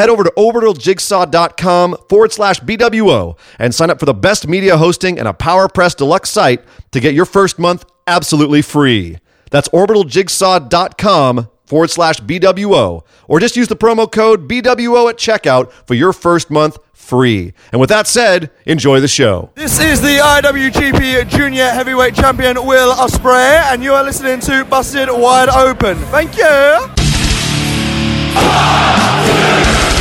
[0.00, 5.18] head over to orbitaljigsaw.com forward slash BWO and sign up for the best media hosting
[5.18, 9.18] and a PowerPress Deluxe site to get your first month absolutely free.
[9.50, 13.02] That's orbitaljigsaw.com forward slash BWO.
[13.28, 17.52] Or just use the promo code BWO at checkout for your first month free.
[17.70, 19.50] And with that said, enjoy the show.
[19.54, 25.08] This is the IWGP Junior Heavyweight Champion Will Ospreay, and you are listening to Busted
[25.10, 25.96] Wide Open.
[26.06, 26.86] Thank you.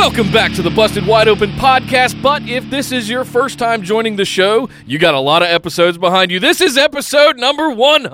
[0.00, 2.22] Welcome back to the Busted Wide Open podcast.
[2.22, 5.48] But if this is your first time joining the show, you got a lot of
[5.48, 6.40] episodes behind you.
[6.40, 8.10] This is episode number 100.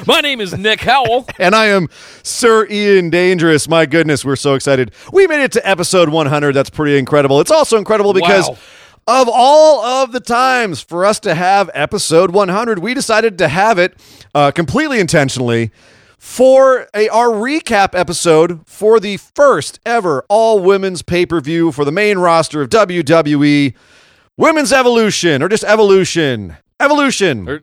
[0.06, 1.26] My name is Nick Howell.
[1.40, 1.88] And I am
[2.22, 3.68] Sir Ian Dangerous.
[3.68, 4.92] My goodness, we're so excited.
[5.12, 6.52] We made it to episode 100.
[6.52, 7.40] That's pretty incredible.
[7.40, 8.56] It's also incredible because Wow.
[9.08, 13.76] of all of the times for us to have episode 100, we decided to have
[13.76, 13.94] it
[14.36, 15.72] uh, completely intentionally
[16.20, 22.18] for a our recap episode for the first ever all women's pay-per-view for the main
[22.18, 23.74] roster of WWE
[24.36, 26.58] Women's Evolution or just Evolution.
[26.78, 27.48] Evolution.
[27.48, 27.56] Or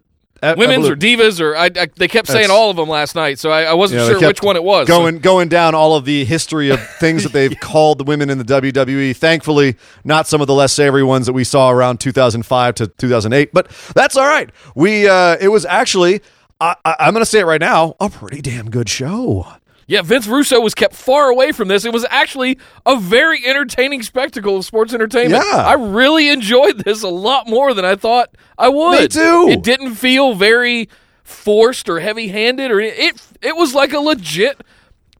[0.43, 3.15] E- Women's Evolu- or divas, or I, I, they kept saying all of them last
[3.15, 4.87] night, so I, I wasn't Yeah, they sure which one it was.
[4.87, 8.37] Going going down all of the history of things that they've called the women in
[8.39, 9.15] the WWE.
[9.15, 13.51] Thankfully, not some of the less savory ones that we saw around 2005 to 2008,
[13.53, 14.49] but that's all right.
[14.75, 16.21] We uh, it was actually
[16.59, 19.47] I, I, I'm going to say it right now, a pretty damn good show.
[19.87, 21.85] Yeah, Vince Russo was kept far away from this.
[21.85, 25.43] It was actually a very entertaining spectacle of sports entertainment.
[25.45, 25.65] Yeah.
[25.65, 28.99] I really enjoyed this a lot more than I thought I would.
[28.99, 29.47] Me too.
[29.49, 30.89] It didn't feel very
[31.23, 34.61] forced or heavy-handed or it it was like a legit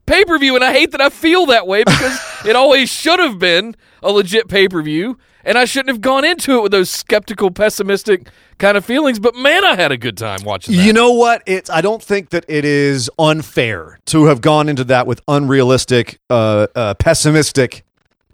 [0.06, 3.76] pay-per-view and I hate that I feel that way because it always should have been
[4.02, 8.28] a legit pay-per-view and I shouldn't have gone into it with those skeptical, pessimistic
[8.58, 10.82] kind of feelings, but man, I had a good time watching that.
[10.84, 11.42] You know what?
[11.46, 16.18] It's I don't think that it is unfair to have gone into that with unrealistic,
[16.28, 17.84] uh, uh, pessimistic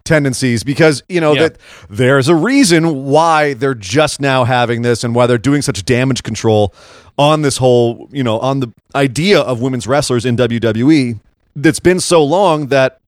[0.03, 1.41] tendencies because you know Yeah.
[1.49, 1.57] that
[1.89, 6.21] there's a reason why they're just now having this and why they're doing such damage
[6.21, 6.73] control
[7.17, 11.19] on this whole you know on the idea of women's wrestlers in WWE
[11.55, 12.99] that's been so long that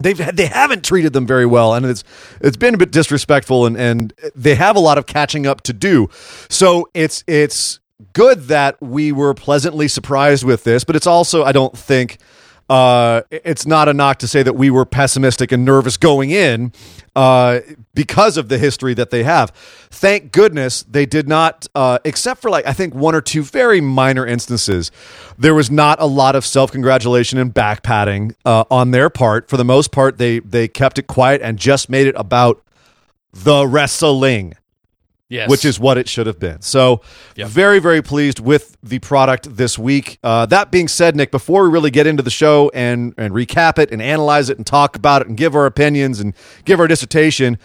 [0.00, 2.04] they've they haven't treated them very well and it's
[2.40, 5.72] it's been a bit disrespectful and and they have a lot of catching up to
[5.72, 6.08] do.
[6.48, 7.80] So it's it's
[8.12, 12.18] good that we were pleasantly surprised with this but it's also i don't think
[12.68, 16.72] uh, it's not a knock to say that we were pessimistic and nervous going in
[17.14, 17.60] uh,
[17.94, 19.50] because of the history that they have.
[19.90, 23.80] Thank goodness they did not, uh, except for like I think one or two very
[23.80, 24.90] minor instances.
[25.38, 29.48] There was not a lot of self congratulation and back patting uh, on their part.
[29.48, 32.62] For the most part, they they kept it quiet and just made it about
[33.32, 34.54] the wrestling
[35.34, 35.50] yes.
[35.50, 36.60] which is what it should have been.
[36.62, 37.00] So,
[37.36, 37.48] Yep.
[37.48, 40.18] very, very pleased with the product this week.
[40.22, 43.78] Uh, that being said, Nick, before we really get into the show and and recap
[43.78, 46.34] it and analyze it and talk about it and give our opinions and
[46.64, 47.58] give our dissertation,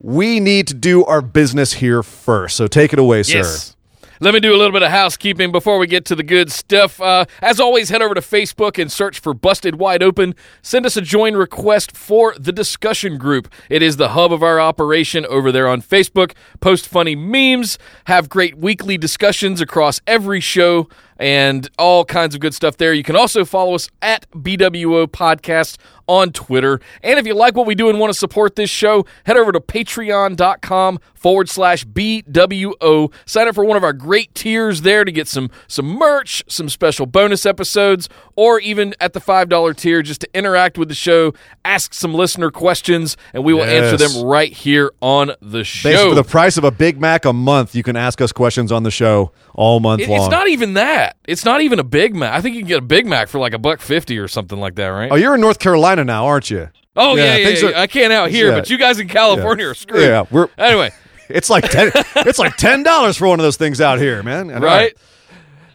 [0.00, 2.56] we need to do our business here first.
[2.56, 3.74] So, take it away, sir.
[4.18, 6.98] Let me do a little bit of housekeeping before we get to the good stuff.
[7.00, 10.34] Uh, as always, head over to Facebook and search for Busted Wide Open.
[10.62, 13.52] Send us a join request for the discussion group.
[13.68, 16.32] It is the hub of our operation over there on Facebook.
[16.60, 20.88] Post funny memes, have great weekly discussions across every show,
[21.18, 22.92] and all kinds of good stuff there.
[22.92, 25.76] You can also follow us at BWO Podcast
[26.08, 26.80] on Twitter.
[27.02, 29.52] And if you like what we do and want to support this show, head over
[29.52, 33.12] to patreon.com forward slash BWO.
[33.24, 36.68] Sign up for one of our great tiers there to get some, some merch, some
[36.68, 41.32] special bonus episodes, or even at the $5 tier just to interact with the show,
[41.64, 45.90] ask some listener questions, and we will answer them right here on the show.
[45.90, 48.70] Basically, for the price of a Big Mac a month, you can ask us questions
[48.70, 50.20] on the show all month It- long.
[50.20, 51.16] it's not even that.
[51.26, 52.32] It's not even a Big Mac.
[52.32, 54.58] I think you can get a Big Mac for like a buck fifty or something
[54.60, 55.10] like that, right?
[55.10, 56.68] oh, you're in North Carolina now, aren't you?
[56.96, 57.70] Oh yeah, yeah, things yeah.
[57.70, 58.54] are- I can't out here, yeah.
[58.56, 59.70] but you guys in California Yeah.
[59.70, 60.02] are screwed.
[60.02, 60.90] Yeah, we're- anyway,
[61.28, 61.90] It's like ten.
[62.16, 64.48] it's like ten dollars for one of those things out here, man.
[64.50, 64.94] And, right?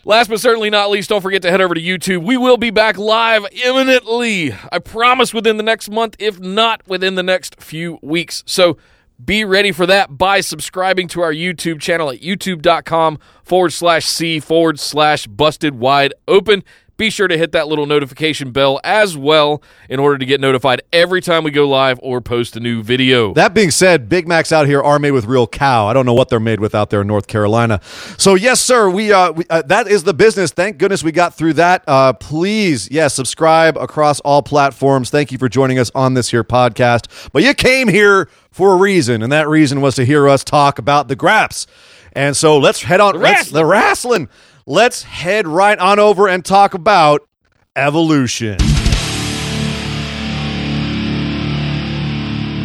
[0.03, 2.23] Last but certainly not least, don't forget to head over to YouTube.
[2.23, 4.51] We will be back live imminently.
[4.71, 8.43] I promise within the next month, if not within the next few weeks.
[8.47, 8.77] So
[9.23, 14.39] be ready for that by subscribing to our YouTube channel at youtube.com forward slash C
[14.39, 16.63] forward slash busted wide open.
[16.97, 20.83] Be sure to hit that little notification bell as well in order to get notified
[20.93, 23.33] every time we go live or post a new video.
[23.33, 25.87] That being said, Big Macs out here are made with real cow.
[25.87, 27.79] I don't know what they're made with out there in North Carolina.
[28.17, 30.51] So yes, sir, we, uh, we uh, that is the business.
[30.51, 31.83] Thank goodness we got through that.
[31.87, 35.09] Uh, please, yes, subscribe across all platforms.
[35.09, 37.31] Thank you for joining us on this here podcast.
[37.31, 40.77] But you came here for a reason, and that reason was to hear us talk
[40.77, 41.65] about the Graps.
[42.13, 43.13] And so let's head on.
[43.13, 44.29] The let's, the wrestling
[44.65, 47.27] let's head right on over and talk about
[47.75, 48.57] evolution.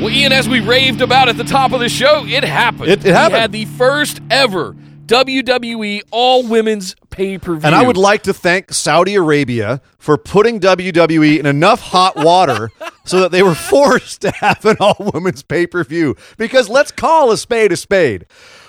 [0.01, 2.91] Well, Ian, as we raved about at the top of the show, it happened.
[2.91, 3.33] It, it happened.
[3.33, 4.77] We had the first ever
[5.07, 7.65] WWE All Women's Pay Per View.
[7.65, 12.71] And I would like to thank Saudi Arabia for putting WWE in enough hot water
[13.07, 16.15] so that they were forced to have an All Women's Pay Per View.
[16.37, 18.27] Because let's call a spade a spade.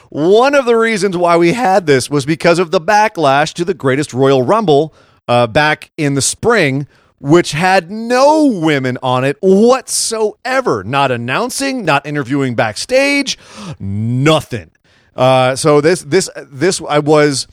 [0.10, 3.74] One of the reasons why we had this was because of the backlash to the
[3.74, 4.94] greatest Royal Rumble
[5.28, 6.88] uh, back in the spring,
[7.20, 10.84] which had no women on it whatsoever.
[10.84, 13.38] Not announcing, not interviewing backstage,
[13.80, 14.72] nothing.
[15.16, 17.48] Uh, so this this this I was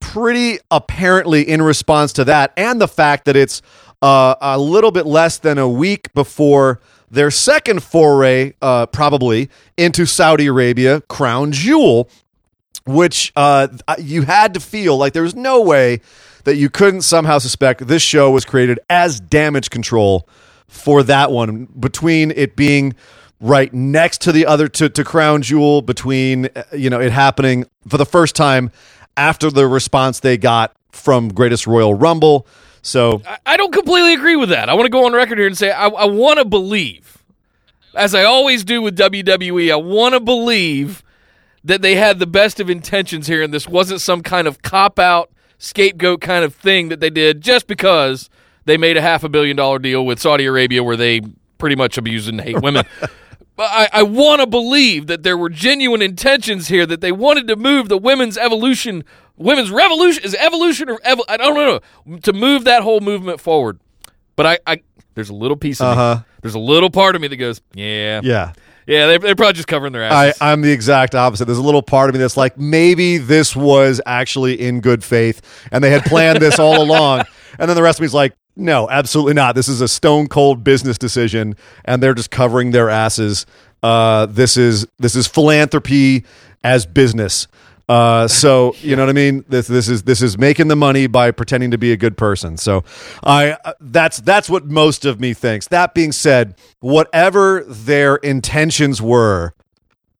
[0.00, 3.62] pretty apparently in response to that, and the fact that it's
[4.02, 6.80] uh, a little bit less than a week before
[7.10, 12.08] their second foray, uh, probably into Saudi Arabia, Crown Jewel,
[12.86, 13.68] which uh,
[13.98, 16.00] you had to feel like there was no way
[16.44, 20.28] that you couldn't somehow suspect this show was created as damage control
[20.68, 21.66] for that one.
[21.78, 22.94] Between it being
[23.40, 27.66] right next to the other to, to crown jewel between uh, you know it happening
[27.86, 28.70] for the first time
[29.16, 32.46] after the response they got from greatest royal rumble
[32.86, 34.68] so I, don't completely agree with that.
[34.68, 37.24] I want to go on record here and say I, I want to believe,
[37.96, 41.02] as I always do with WWE, I want to believe
[41.64, 45.00] that they had the best of intentions here, and this wasn't some kind of cop
[45.00, 48.30] out scapegoat kind of thing that they did just because
[48.66, 51.22] they made a half a billion dollar deal with Saudi Arabia where they
[51.58, 52.84] pretty much abuse and hate women.
[53.56, 57.48] But I, I want to believe that there were genuine intentions here that they wanted
[57.48, 59.02] to move the women's evolution
[59.36, 63.80] women's revolution is evolution or evo- I don't know to move that whole movement forward.
[64.34, 64.82] But I, I
[65.14, 66.16] there's a little piece of uh-huh.
[66.16, 68.52] me, there's a little part of me that goes, yeah, yeah.
[68.86, 70.40] Yeah, they're, they're probably just covering their asses.
[70.40, 71.46] I, I'm the exact opposite.
[71.46, 75.42] There's a little part of me that's like, maybe this was actually in good faith
[75.72, 77.24] and they had planned this all along.
[77.58, 79.54] And then the rest of me's like, no, absolutely not.
[79.54, 83.46] This is a stone cold business decision and they're just covering their asses.
[83.82, 86.24] Uh, this is this is philanthropy
[86.64, 87.46] as business.
[87.88, 89.44] Uh, so you know what I mean.
[89.48, 92.56] This this is this is making the money by pretending to be a good person.
[92.56, 92.82] So
[93.22, 95.68] I uh, that's that's what most of me thinks.
[95.68, 99.54] That being said, whatever their intentions were,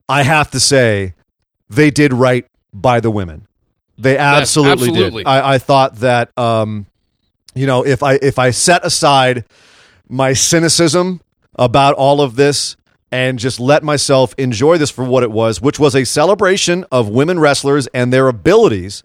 [0.07, 1.15] I have to say
[1.69, 3.47] they did right by the women.
[3.97, 5.23] They absolutely, absolutely.
[5.23, 5.29] did.
[5.29, 6.85] I, I thought that um,
[7.57, 9.45] you know if I if I set aside
[10.07, 11.21] my cynicism
[11.55, 12.77] about all of this
[13.11, 17.09] and just let myself enjoy this for what it was, which was a celebration of
[17.09, 19.03] women wrestlers and their abilities.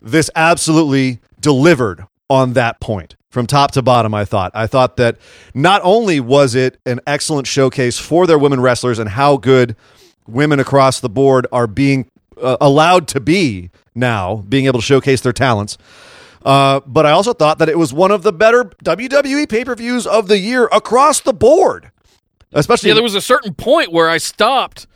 [0.00, 4.14] This absolutely delivered on that point from top to bottom.
[4.14, 4.52] I thought.
[4.54, 5.18] I thought that
[5.54, 9.76] not only was it an excellent showcase for their women wrestlers and how good
[10.26, 12.10] women across the board are being
[12.40, 15.78] uh, allowed to be now, being able to showcase their talents.
[16.44, 19.74] Uh, but I also thought that it was one of the better WWE pay per
[19.74, 21.90] views of the year across the board.
[22.52, 24.86] Especially, yeah, there was a certain point where I stopped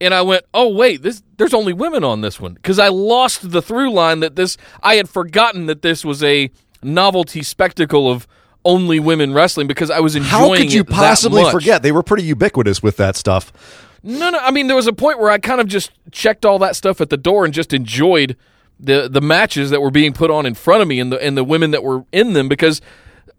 [0.00, 3.50] and I went, "Oh wait, this there's only women on this one," because I lost
[3.50, 6.50] the through line that this I had forgotten that this was a
[6.82, 8.26] novelty spectacle of
[8.64, 10.50] only women wrestling because I was enjoying.
[10.50, 11.82] How could you possibly forget?
[11.82, 13.52] They were pretty ubiquitous with that stuff.
[14.02, 14.38] No, no.
[14.38, 17.00] I mean, there was a point where I kind of just checked all that stuff
[17.00, 18.36] at the door and just enjoyed
[18.82, 21.36] the the matches that were being put on in front of me and the and
[21.36, 22.80] the women that were in them because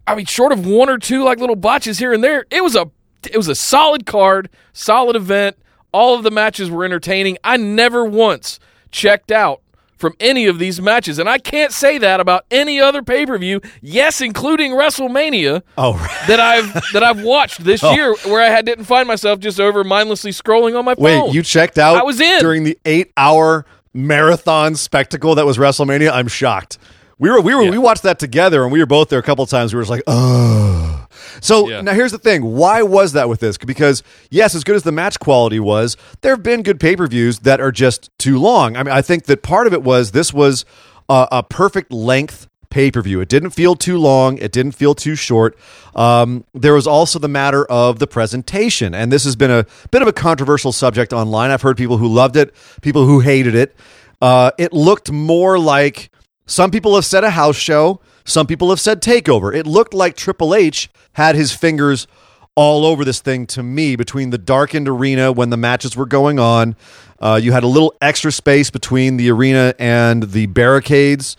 [0.06, 2.76] I mean, short of one or two like little botches here and there, it was
[2.76, 2.90] a
[3.30, 5.56] it was a solid card, solid event.
[5.92, 7.38] All of the matches were entertaining.
[7.44, 8.58] I never once
[8.90, 9.62] checked out
[9.96, 13.38] from any of these matches, and I can't say that about any other pay per
[13.38, 13.60] view.
[13.80, 15.62] Yes, including WrestleMania.
[15.78, 16.24] Oh, right.
[16.26, 17.92] that I've that I've watched this oh.
[17.92, 21.26] year, where I had, didn't find myself just over mindlessly scrolling on my phone.
[21.26, 21.96] Wait, you checked out?
[21.96, 26.10] I was in during the eight hour marathon spectacle that was WrestleMania.
[26.12, 26.78] I'm shocked.
[27.18, 27.70] We were we were yeah.
[27.70, 29.72] we watched that together, and we were both there a couple times.
[29.72, 31.06] We were just like, oh.
[31.40, 31.80] So yeah.
[31.80, 33.56] now here's the thing: why was that with this?
[33.56, 37.06] Because yes, as good as the match quality was, there have been good pay per
[37.06, 38.76] views that are just too long.
[38.76, 40.64] I mean, I think that part of it was this was
[41.08, 43.20] a, a perfect length pay per view.
[43.20, 44.36] It didn't feel too long.
[44.38, 45.56] It didn't feel too short.
[45.94, 50.02] Um, there was also the matter of the presentation, and this has been a bit
[50.02, 51.52] of a controversial subject online.
[51.52, 52.52] I've heard people who loved it,
[52.82, 53.76] people who hated it.
[54.20, 56.10] Uh, it looked more like
[56.46, 58.00] some people have said a house show.
[58.24, 59.54] Some people have said takeover.
[59.54, 62.08] It looked like Triple H had his fingers
[62.56, 66.40] all over this thing to me between the darkened arena when the matches were going
[66.40, 66.74] on.
[67.20, 71.36] Uh, you had a little extra space between the arena and the barricades.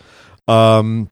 [0.48, 1.10] Um,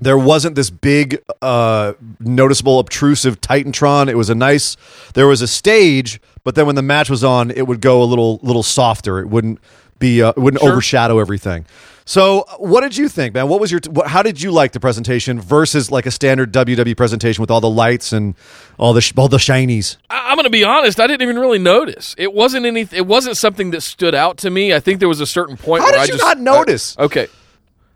[0.00, 4.08] there wasn't this big, uh, noticeable, obtrusive Titantron.
[4.08, 4.76] It was a nice.
[5.14, 8.04] There was a stage, but then when the match was on, it would go a
[8.04, 9.18] little, little softer.
[9.20, 9.60] It wouldn't
[9.98, 10.72] be, uh, it wouldn't Sure.
[10.72, 11.66] overshadow everything.
[12.06, 13.46] So, what did you think, man?
[13.46, 13.80] What was your?
[13.88, 17.60] What, how did you like the presentation versus like a standard WWE presentation with all
[17.60, 18.34] the lights and
[18.78, 19.96] all the sh- all the shinies?
[20.08, 20.98] I- I'm going to be honest.
[20.98, 22.16] I didn't even really notice.
[22.18, 22.88] It wasn't any.
[22.90, 24.74] It wasn't something that stood out to me.
[24.74, 26.96] I think there was a certain point How did I you just not notice?
[26.98, 27.28] I- okay.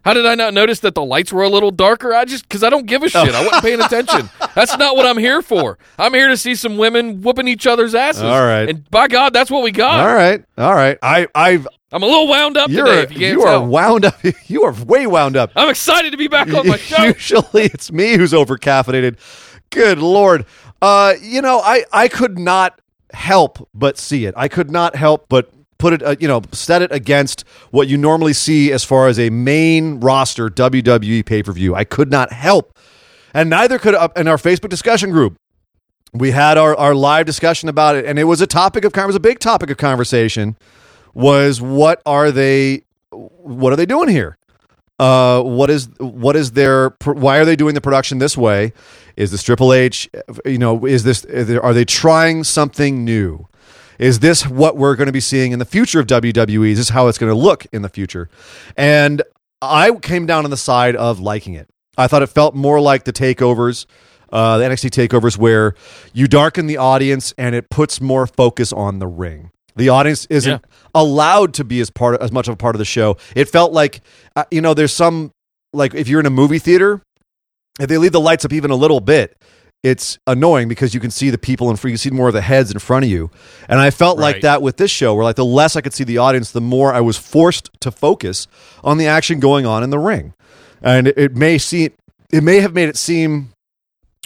[0.04, 2.12] How did I not notice that the lights were a little darker?
[2.14, 3.34] I just because I don't give a shit.
[3.34, 4.28] I wasn't paying attention.
[4.54, 5.78] That's not what I'm here for.
[5.98, 8.22] I'm here to see some women whooping each other's asses.
[8.22, 8.68] All right.
[8.68, 10.00] and by God, that's what we got.
[10.06, 10.98] All right, all right.
[11.02, 13.02] I, I've I'm a little wound up you're today.
[13.02, 13.62] If you can't you tell.
[13.62, 14.16] are wound up.
[14.46, 15.52] You are way wound up.
[15.56, 17.04] I'm excited to be back on my show.
[17.04, 19.16] Usually it's me who's over caffeinated.
[19.70, 20.44] Good lord.
[20.82, 22.80] Uh, you know, I I could not
[23.12, 24.34] help but see it.
[24.36, 25.53] I could not help but
[25.84, 29.18] put it, uh, you know, set it against what you normally see as far as
[29.18, 31.74] a main roster WWE pay per view.
[31.74, 32.78] I could not help,
[33.34, 35.36] and neither could uh, in our Facebook discussion group.
[36.14, 39.06] We had our, our live discussion about it, and it was a topic of it
[39.06, 40.56] was a big topic of conversation.
[41.12, 42.84] Was what are they?
[43.10, 44.38] What are they doing here?
[44.98, 48.72] uh, what is what is their why are they doing the production this way?
[49.16, 50.08] Is this Triple H?
[50.44, 53.46] You know, is this are they trying something new?
[53.98, 56.70] Is this what we're going to be seeing in the future of WWE?
[56.70, 58.28] Is this how it's going to look in the future?
[58.76, 59.22] And
[59.62, 61.68] I came down on the side of liking it.
[61.96, 63.86] I thought it felt more like the takeovers,
[64.32, 65.74] uh, the NXT takeovers, where
[66.12, 69.50] you darken the audience and it puts more focus on the ring.
[69.76, 70.68] The audience isn't Yeah.
[70.94, 73.16] allowed to be as part as much of a part of the show.
[73.34, 74.00] It felt like
[74.36, 75.30] uh, you know, there's some
[75.72, 77.00] like if you're in a movie theater,
[77.80, 79.36] if they leave the lights up even a little bit,
[79.84, 81.90] it's annoying because you can see the people in front.
[81.90, 83.30] You can see more of the heads in front of you,
[83.68, 85.14] and I felt like that with this show.
[85.14, 87.90] Where like the less I could see the audience, the more I was forced to
[87.90, 88.48] focus
[88.82, 90.32] on the action going on in the ring,
[90.82, 91.92] and it, it may seem
[92.32, 93.52] it may have made it seem,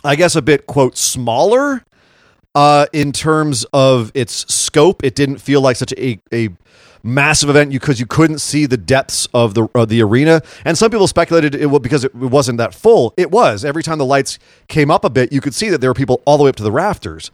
[0.04, 1.84] I guess, a bit quote smaller
[2.54, 5.04] uh, in terms of its scope.
[5.04, 6.50] It didn't feel like such a, a
[7.02, 10.42] massive event because you couldn't see the depths of the of the arena.
[10.64, 13.14] And some people speculated it was because it wasn't that full.
[13.16, 13.64] It was.
[13.64, 14.38] Every time the lights
[14.68, 16.56] came up a bit, you could see that there were people all the way up
[16.56, 17.30] to the rafters.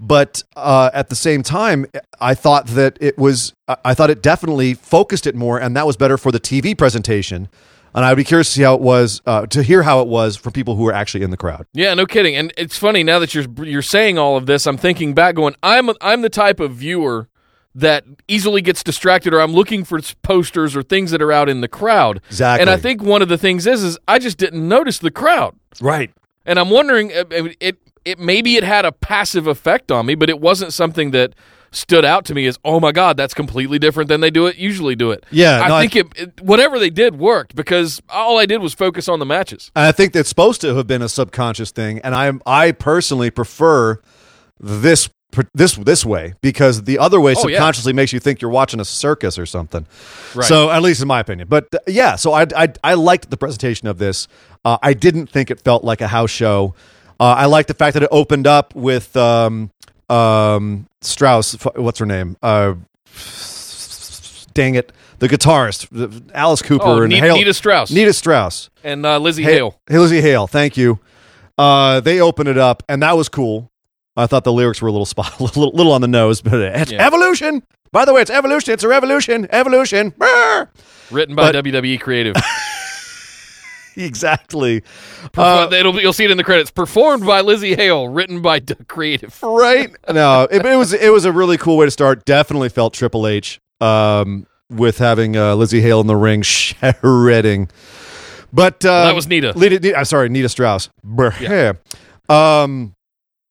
[0.00, 1.86] But uh, at the same time,
[2.20, 3.52] I thought that it was.
[3.84, 7.48] I- thought it definitely focused it more, and that was better for the TV presentation.
[7.94, 10.06] And I would be curious to see how it was uh, to hear how it
[10.06, 11.66] was for people who were actually in the crowd.
[11.72, 12.36] Yeah, no kidding.
[12.36, 14.66] And it's funny now that you're you're saying all of this.
[14.66, 17.28] I'm thinking back, going, I'm I'm the type of viewer
[17.74, 21.60] that easily gets distracted, or I'm looking for posters or things that are out in
[21.60, 22.20] the crowd.
[22.28, 22.62] Exactly.
[22.62, 25.54] And I think one of the things is, is I just didn't notice the crowd,
[25.80, 26.10] Right.
[26.46, 30.14] and I'm wondering, uh, it it, it maybe it had a passive effect on me,
[30.14, 31.34] but it wasn't something that
[31.70, 34.56] stood out to me as, oh my god, that's completely different than they do it
[34.56, 35.24] usually do it.
[35.30, 38.62] Yeah, I no, I- think it, it whatever they did worked because all I did
[38.62, 39.70] was focus on the matches.
[39.76, 43.30] And I think that's supposed to have been a subconscious thing, and I I personally
[43.30, 44.00] prefer
[44.58, 45.10] this
[45.54, 47.56] this this way because the other way Oh, yeah.
[47.56, 49.86] subconsciously makes you think you're watching a circus or something.
[50.34, 50.46] Right.
[50.46, 53.36] So at least in my opinion, but uh, yeah, so I I, I liked the
[53.36, 54.26] presentation of this.
[54.64, 56.74] Uh, I didn't think it felt like a house show.
[57.20, 59.70] Uh, I liked the fact that it opened up with um
[60.08, 61.52] um Strauss.
[61.76, 62.36] What's her name?
[62.42, 62.74] Uh,
[64.54, 67.90] dang it, the guitarist, Alice Cooper Oh, and Ne- Hale- Nita Strauss.
[67.90, 68.70] Nita Strauss.
[68.82, 69.78] and uh, Lzzy Hey- Hale.
[69.88, 70.98] Lzzy Hale, thank you.
[71.56, 73.70] Uh, they opened it up, and that was cool.
[74.18, 76.54] I thought the lyrics were a little spot, a little, little on the nose, but
[76.54, 77.06] it's Yeah.
[77.06, 77.62] evolution.
[77.92, 78.74] By the way, it's evolution.
[78.74, 79.46] It's a revolution.
[79.50, 80.10] Evolution.
[80.18, 80.68] Brr.
[81.10, 82.34] written by But- WWE Creative.
[83.96, 84.82] Exactly.
[85.32, 86.70] Perf- it'll you'll see it in the credits.
[86.70, 89.36] Performed by Lzzy Hale, written by D- Creative.
[89.42, 89.90] Right?
[90.08, 92.24] No, it, it was it was a really cool way to start.
[92.24, 97.68] Definitely felt Triple H um, with having uh, Lzzy Hale in the ring shredding.
[98.52, 99.52] But uh, that was Nita.
[99.58, 100.90] Lita, Nita- I'm sorry, Nita Strauss.
[101.02, 101.32] Brr.
[101.40, 101.72] Yeah.
[102.28, 102.94] Um,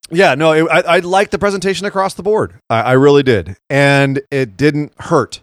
[0.10, 2.60] yeah, no, it, I, I liked the presentation across the board.
[2.70, 5.42] I, I really did, and it didn't hurt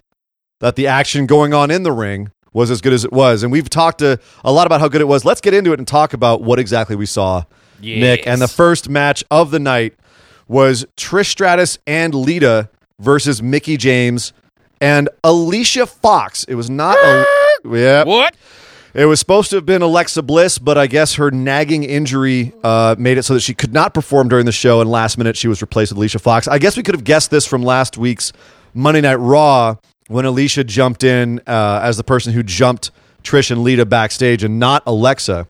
[0.61, 3.43] that the action going on in the ring was as good as it was.
[3.43, 5.25] And we've talked a, a lot about how good it was.
[5.25, 7.45] Let's get into it and talk about what exactly we saw,
[8.01, 8.27] Nick.
[8.27, 9.95] And the first match of the night
[10.49, 14.33] was Trish Stratus and Lita versus Mickie James
[14.81, 16.45] and Alicia Fox.
[16.45, 16.97] It was not.
[16.97, 17.25] a,
[17.65, 18.35] yeah, What?
[18.95, 22.95] It was supposed to have been Alexa Bliss, but I guess her nagging injury uh,
[22.97, 25.49] made it so that she could not perform during the show, and last minute she
[25.49, 26.47] was replaced with Alicia Fox.
[26.47, 28.33] I guess we could have guessed this from last week's
[28.73, 32.93] Monday Night Raw when Alicia jumped in uh, as the person who jumped
[33.25, 35.49] Trish and Lita backstage and not Alexa.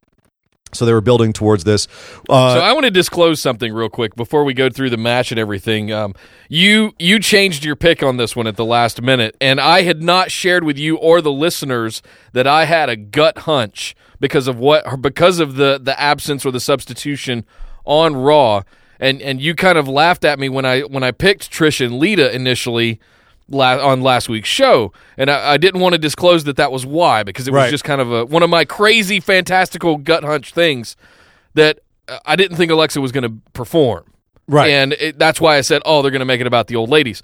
[0.75, 1.87] So they were building towards this.
[2.28, 5.31] Uh, So I want to disclose something real quick before we go through the match
[5.31, 5.93] and everything.
[5.93, 6.14] Um,
[6.49, 10.02] you you changed your pick on this one at the last minute, and I had
[10.02, 12.02] not shared with you or the listeners
[12.33, 16.50] that I had a gut hunch because of what because of the the absence or
[16.50, 17.45] the substitution
[17.85, 18.62] on Raw,
[18.99, 21.99] and and you kind of laughed at me when I when I picked Trish and
[21.99, 23.00] Lita initially.
[23.50, 26.86] La- on last week's show, and I, I didn't want to disclose that that was
[26.86, 27.70] why because it was Right.
[27.70, 30.96] just kind of a one of my crazy, fantastical gut hunch things
[31.52, 34.04] that uh, I didn't think Alexa was going to perform.
[34.48, 34.70] Right.
[34.70, 36.88] And it, that's why I said, oh, they're going to make it about the old
[36.88, 37.22] ladies.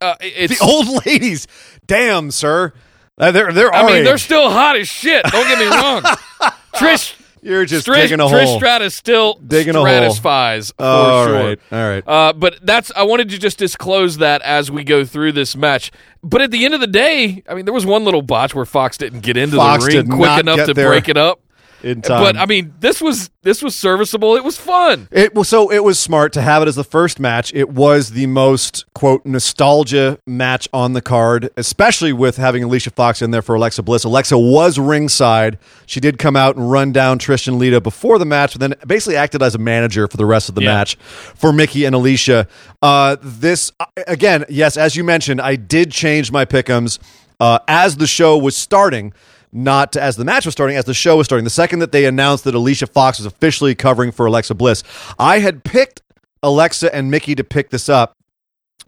[0.00, 1.46] Uh, it's, the old ladies.
[1.86, 2.72] Damn, sir.
[3.18, 5.24] Uh, they're they're I mean, they're still hot as shit.
[5.26, 6.02] Don't get me wrong.
[6.74, 7.14] Trish,
[7.46, 8.58] You're just Trish, digging a Trish hole.
[8.58, 9.86] Stratus still Digging a hole.
[9.86, 11.34] stratifies for All sure.
[11.34, 12.04] right, all right.
[12.06, 15.92] Uh, but that's I wanted to just disclose that as we go through this match.
[16.22, 18.64] But at the end of the day, I mean, there was one little botch where
[18.64, 21.40] Fox didn't get into Fox the ring quick enough to there break it up.
[21.82, 22.22] In time.
[22.22, 24.34] But I mean, this was this was serviceable.
[24.36, 25.08] It was fun.
[25.12, 27.52] It was so it was smart to have it as the first match.
[27.54, 33.22] It was the most quote nostalgia match on the card, especially with having Alicia Fox
[33.22, 34.04] in there for Alexa Bliss.
[34.04, 35.58] Alexa was ringside.
[35.86, 38.74] She did come out and run down Trish and Lita before the match, but then
[38.86, 40.74] basically acted as a manager for the rest of the Yeah.
[40.74, 42.48] match for Mickie and Alicia.
[42.82, 46.98] Uh, this uh, again, yes, as you mentioned, I did change my pickums
[47.38, 49.12] uh, as the show was starting
[49.56, 51.44] not as the match was starting, as the show was starting.
[51.44, 54.82] The second that they announced that Alicia Fox was officially covering for Alexa Bliss,
[55.18, 56.02] I had picked
[56.42, 58.12] Alexa and Mickie to pick this up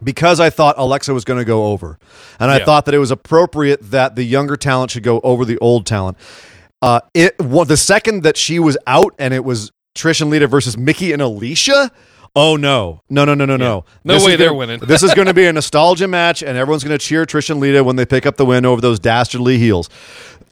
[0.02, 1.98] because I thought Alexa was going to go over.
[2.38, 2.64] And I Yeah.
[2.64, 6.16] thought that it was appropriate that the younger talent should go over the old talent.
[6.80, 10.46] Uh, it well, the second that she was out and it was Trish and Lita
[10.46, 11.90] versus Mickie and Alicia.
[12.40, 13.84] Oh no, no, no, no, no, no!
[14.04, 14.80] No This way they're gonna- winning.
[14.80, 17.58] this is going to be a nostalgia match, and everyone's going to cheer Trish and
[17.58, 19.88] Lita when they pick up the win over those dastardly heels.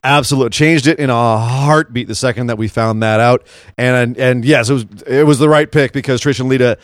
[0.05, 3.45] Absolutely changed it in a heartbeat the second that we found that out,
[3.79, 6.79] and and yes, it was it was the right pick because Trish and Lita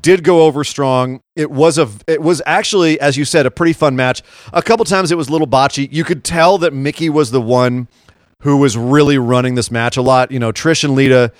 [0.00, 1.20] did go over strong.
[1.34, 4.22] It was a it was actually as you said a pretty fun match.
[4.52, 5.88] A couple times it was a little botchy.
[5.90, 7.88] You could tell that Mickie was the one
[8.42, 10.30] who was really running this match a lot.
[10.30, 11.32] You know, Trish and Lita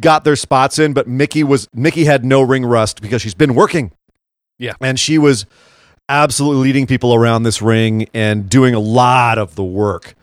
[0.00, 3.54] got their spots in, but Mickie was Mickie had no ring rust because she's been
[3.54, 3.92] working.
[4.58, 4.72] Yeah.
[4.80, 5.46] And she was
[6.08, 10.14] absolutely leading people around this ring and doing a lot of the work.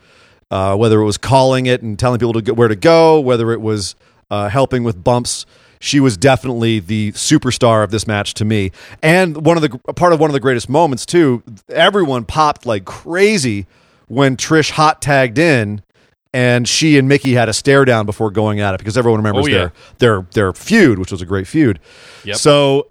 [0.48, 3.50] Uh, whether it was calling it and telling people to get where to go, whether
[3.50, 3.96] it was
[4.30, 5.44] uh, helping with bumps,
[5.80, 8.70] she was definitely the superstar of this match to me.
[9.02, 11.42] And one of the part of one of the greatest moments too.
[11.68, 13.66] Everyone popped like crazy
[14.08, 15.82] when Trish hot tagged in
[16.32, 19.44] and she and Mickie had a stare down before going at it because everyone remembers
[19.46, 19.56] Oh, yeah.
[19.98, 21.78] their their their feud, which was a great feud.
[22.24, 22.36] Yep.
[22.36, 22.88] So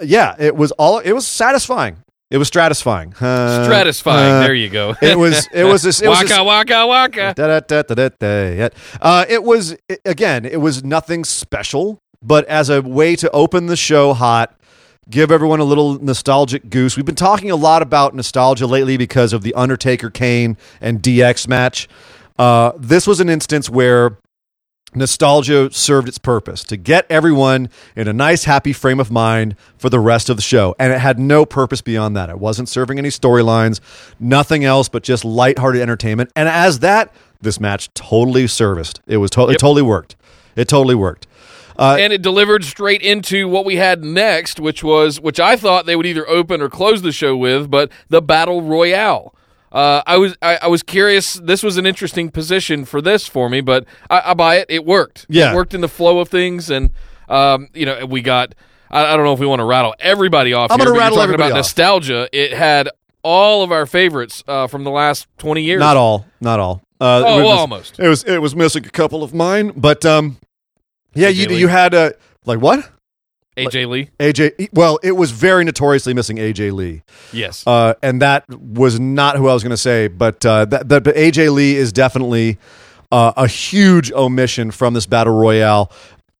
[0.00, 1.98] yeah, it was all it was satisfying.
[2.30, 3.14] It was stratifying.
[3.22, 4.32] Uh, Stratisfying.
[4.34, 4.94] uh, there you go.
[5.00, 7.34] It was it was this, it was waka this, waka waka.
[7.34, 8.68] Da, da, da.
[9.00, 10.44] Uh, it was it- again.
[10.44, 14.54] It was nothing special, but as a way to open the show hot,
[15.08, 16.96] give everyone a little nostalgic goose.
[16.96, 21.48] We've been talking a lot about nostalgia lately because of the Undertaker Kane and DX
[21.48, 21.88] match.
[22.38, 24.18] Uh, this was an instance where
[24.94, 29.90] nostalgia served its purpose to get everyone in a nice, happy frame of mind for
[29.90, 30.74] the rest of the show.
[30.78, 32.30] And it had no purpose beyond that.
[32.30, 33.80] It wasn't serving any storylines,
[34.18, 36.30] nothing else but just lighthearted entertainment.
[36.34, 39.00] And as that, this match totally serviced.
[39.06, 40.16] It was to- it totally worked.
[40.56, 41.26] It totally worked.
[41.78, 45.86] Uh, and it delivered straight into what we had next, which was which I thought
[45.86, 49.32] they would either open or close the show with, but the battle royale.
[49.72, 51.34] Uh, I was I, I was curious.
[51.34, 54.66] This was an interesting position for this for me, but I, I buy it.
[54.68, 55.26] It worked.
[55.28, 55.52] Yeah.
[55.52, 56.90] it worked in the flow of things, and
[57.28, 58.54] um, you know we got.
[58.90, 60.70] I, I don't know if we want to rattle everybody off.
[60.70, 61.64] I'm but you're rattle talking everybody about off.
[61.64, 62.28] nostalgia.
[62.32, 62.88] It had
[63.22, 65.80] all of our favorites uh, from the last twenty years.
[65.80, 66.82] Not all, not all.
[67.00, 68.00] Uh, Oh, it was- almost.
[68.00, 70.38] It was it was missing a couple of mine, but um,
[71.14, 72.10] yeah, you you had uh,
[72.46, 72.90] like what
[73.66, 74.10] AJ Lee.
[74.18, 74.68] AJ?
[74.72, 77.02] Well, it was very notoriously missing AJ Lee.
[77.32, 77.66] Yes.
[77.66, 81.04] Uh, and that was not who I was going to say, but uh, that, that
[81.04, 82.58] but AJ Lee is definitely
[83.10, 85.90] uh, a huge omission from this battle royale.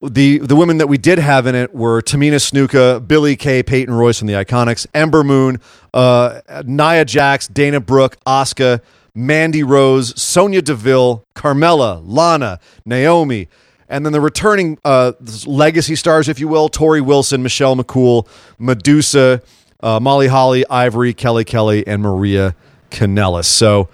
[0.00, 3.92] The the women that we did have in it were Tamina Snuka, Billie Kay, Peyton
[3.92, 5.60] Royce from the Iconics, Ember Moon,
[5.92, 8.80] uh, Nia Jax, Dana Brooke, Asuka,
[9.12, 13.48] Mandy Rose, Sonya Deville, Carmella, Lana, Naomi,
[13.88, 15.12] and then the returning uh,
[15.46, 18.26] legacy stars, if you will, Torrie Wilson, Michelle McCool,
[18.58, 19.42] Medusa,
[19.82, 22.54] uh, Molly Holly, Ivory, Kelly Kelly, and Maria
[22.90, 23.46] Kanellis.
[23.46, 23.88] So,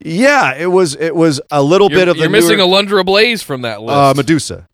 [0.00, 3.04] Yeah, it was it was a little You're, bit of the you're missing newer- Alundra
[3.04, 3.96] Blaze from that list.
[3.96, 4.68] uh, Medusa.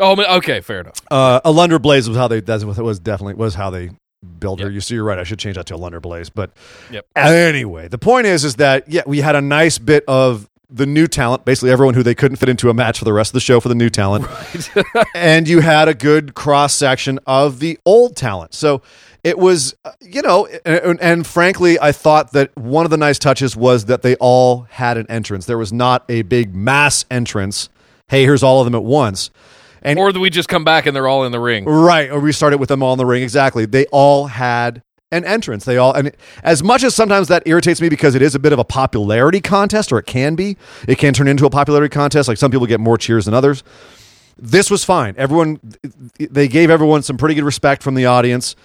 [0.00, 0.94] oh, okay, fair enough.
[1.10, 3.90] Uh, Alundra Blaze was how they that was, definitely was how they
[4.38, 4.70] built her.
[4.70, 5.18] You see, you're right.
[5.18, 6.30] I should change that to Alundra Blaze.
[6.30, 6.52] But
[6.90, 7.06] Yep.
[7.16, 11.06] anyway, the point is, is that yeah, we had a nice bit of the new
[11.06, 13.40] talent, basically everyone who they couldn't fit into a match for the rest of the
[13.40, 14.26] show for the new talent,
[15.14, 18.54] and you had a good cross section of the old talent.
[18.54, 18.82] So
[19.24, 23.18] it was, uh, you know, and, and frankly, I thought that one of the nice
[23.18, 25.46] touches was that they all had an entrance.
[25.46, 27.68] There was not a big mass entrance.
[28.08, 29.30] Hey, here's all of them at once.
[29.82, 31.64] And Or do we just come back and they're all in the ring?
[31.64, 33.22] Right, or we started with them all in the ring.
[33.22, 33.64] Exactly.
[33.66, 34.82] They all had
[35.12, 35.64] an entrance.
[35.64, 36.10] They all, and
[36.42, 39.40] as much as sometimes that irritates me because it is a bit of a popularity
[39.40, 40.56] contest, or it can be,
[40.88, 42.28] it can turn into a popularity contest.
[42.28, 43.62] Like some people get more cheers than others.
[44.36, 45.14] This was fine.
[45.18, 45.60] Everyone,
[46.18, 48.56] they gave everyone some pretty good respect from the audience.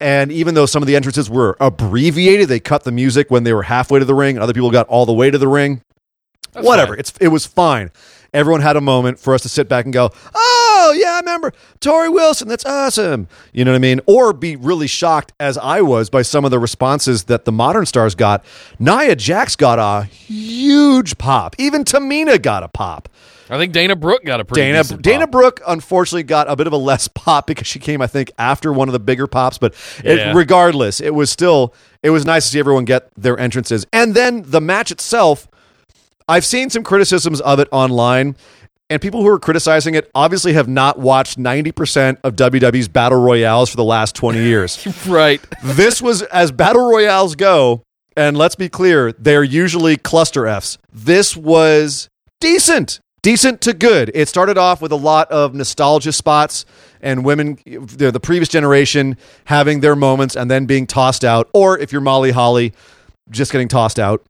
[0.00, 3.54] And even though some of the entrances were abbreviated, they cut the music when they
[3.54, 5.82] were halfway to the ring, and other people got all the way to the ring.
[6.52, 6.92] That's Whatever.
[6.94, 6.98] fine.
[7.00, 7.90] It's it was fine.
[8.34, 10.53] Everyone had a moment for us to sit back and go, "Oh
[10.86, 12.48] Oh, yeah, I remember Torrie Wilson.
[12.48, 14.00] That's awesome." You know what I mean?
[14.06, 17.86] Or be really shocked, as I was, by some of the responses that the modern
[17.86, 18.44] stars got.
[18.78, 21.56] Nia Jax got a huge pop.
[21.58, 23.08] Even Tamina got a pop.
[23.50, 25.26] I think Dana Brooke got a pretty Dana Dana.
[25.26, 28.72] Brooke unfortunately got a bit of a less pop because she came, I think, after
[28.72, 29.58] one of the bigger pops.
[29.58, 33.86] But it, regardless, it was still it was nice to see everyone get their entrances.
[33.92, 35.46] And then the match itself,
[36.26, 38.36] I've seen some criticisms of it online,
[38.90, 43.20] and people who are criticizing it obviously have not watched ninety percent of WWE's battle
[43.20, 44.86] royales for the last twenty years.
[45.06, 45.40] right.
[45.62, 47.82] this was as battle royales go,
[48.16, 50.78] and let's be clear, they're usually cluster Fs.
[50.92, 52.08] This was
[52.40, 53.00] decent.
[53.22, 54.10] Decent to good.
[54.14, 56.66] It started off with a lot of nostalgia spots
[57.00, 59.16] and women, the, the previous generation,
[59.46, 61.48] having their moments and then being tossed out.
[61.54, 62.74] Or if you're Molly Holly,
[63.30, 64.22] just getting tossed out.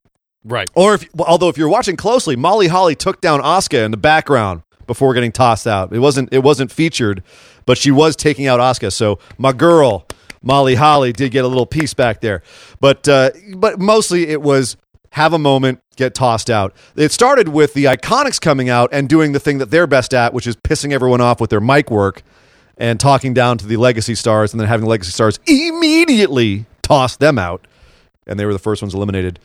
[0.44, 0.68] Right.
[0.74, 4.62] Or if, although if you're watching closely, Molly Holly took down Asuka in the background
[4.86, 5.92] before getting tossed out.
[5.92, 7.22] It wasn't it wasn't featured,
[7.64, 8.92] but she was taking out Asuka.
[8.92, 10.06] So my girl
[10.42, 12.42] Molly Holly did get a little piece back there,
[12.80, 14.76] but uh, but mostly it was
[15.10, 16.74] have a moment, get tossed out.
[16.96, 20.34] It started with the Iconics coming out and doing the thing that they're best at,
[20.34, 22.22] which is pissing everyone off with their mic work
[22.76, 27.16] and talking down to the Legacy Stars, and then having the Legacy Stars immediately toss
[27.16, 27.66] them out
[28.26, 29.38] and they were the first ones eliminated.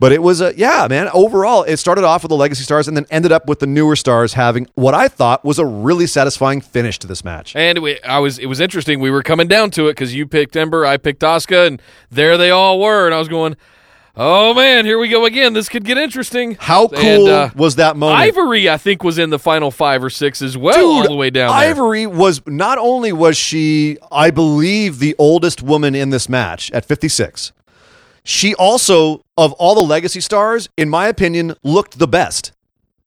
[0.00, 1.10] But it was a yeah, man.
[1.12, 3.94] Overall, it started off with the legacy stars and then ended up with the newer
[3.94, 7.54] stars having what I thought was a really satisfying finish to this match.
[7.54, 9.00] And we, I was, it was interesting.
[9.00, 12.38] We were coming down to it because you picked Ember, I picked Asuka, and there
[12.38, 13.04] they all were.
[13.04, 13.56] And I was going,
[14.16, 15.52] "Oh man, here we go again.
[15.52, 18.20] This could get interesting." How And, cool uh, was that moment?
[18.20, 21.28] Ivory, I think, was in the final five or six as well, all the way
[21.28, 21.68] down there.
[21.68, 26.86] Ivory was not only was she, I believe, the oldest woman in this match at
[26.86, 27.52] 56.
[28.30, 32.52] She also, of all the legacy stars, in my opinion, looked the best.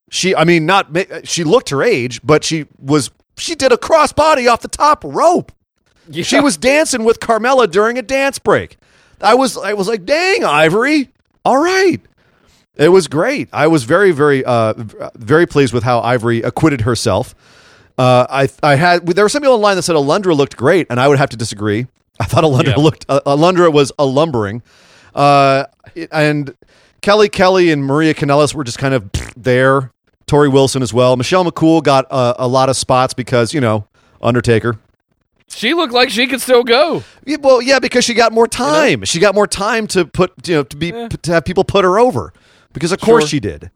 [0.09, 0.87] She, I mean, not
[1.23, 5.53] she looked her age, but she was she did a crossbody off the top rope.
[6.09, 6.23] Yeah.
[6.23, 8.75] She was dancing with Carmella during a dance break.
[9.21, 11.09] I was I was like, dang, Ivory.
[11.45, 11.99] All right.
[12.75, 13.47] It was great.
[13.53, 14.73] I was very, very, uh,
[15.15, 17.33] very pleased with how Ivory acquitted herself.
[17.97, 20.99] Uh, I, I had there were some people online that said Alundra looked great, and
[20.99, 21.87] I would have to disagree.
[22.19, 22.83] I thought Alundra Yeah.
[22.83, 24.61] looked uh, Alundra was a lumbering,
[25.15, 25.65] uh,
[26.11, 26.55] and
[27.01, 29.91] Kelly Kelly and Maria Kanellis were just kind of there.
[30.25, 31.17] Torrie Wilson as well.
[31.17, 33.85] Michelle McCool got uh, a lot of spots because you know
[34.21, 34.79] Undertaker.
[35.49, 37.03] She looked like she could still go.
[37.25, 39.03] Yeah, well, yeah, because she got more time.
[39.03, 41.99] She got more time to put, you know, to be to have people put her
[41.99, 42.33] over.
[42.71, 43.27] Because of course Sure.
[43.29, 43.69] she did.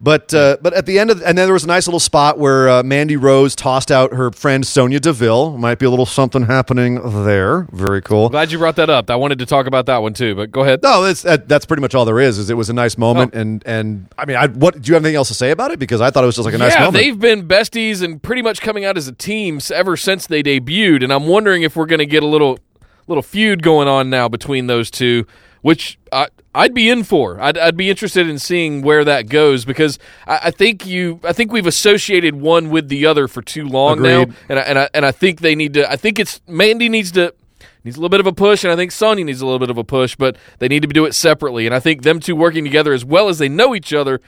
[0.00, 2.38] But uh, but at the end of and then there was a nice little spot
[2.38, 5.56] where uh, Mandy Rose tossed out her friend Sonya Deville.
[5.56, 7.62] Might be a little something happening there.
[7.72, 8.28] Very cool.
[8.28, 9.08] Glad you brought that up.
[9.08, 10.82] I wanted to talk about that one too, but go ahead.
[10.82, 12.38] No, that's that, that's pretty much all there is.
[12.38, 13.40] Is it was a nice moment Oh.
[13.40, 15.78] and and I mean, I what do you have anything else to say about it?
[15.78, 16.94] Because I thought it was just like a nice yeah, moment.
[17.02, 21.02] they've been besties and pretty much coming out as a team ever since they debuted,
[21.02, 22.58] and I'm wondering if we're going to get a little
[23.06, 25.26] little feud going on now between those two,
[25.64, 27.40] which I, I'd be in for.
[27.40, 31.32] I'd, I'd be interested in seeing where that goes because I, I think you, I
[31.32, 34.88] think we've associated one with the other for too long now, and I, and I,
[34.92, 35.90] and I think they need to.
[35.90, 37.34] I think it's Mandy needs to.
[37.82, 39.68] Needs a little bit of a push, and I think Sonya needs a little bit
[39.68, 41.66] of a push, but they need to do it separately.
[41.66, 44.20] And I think them two working together as well as they know each other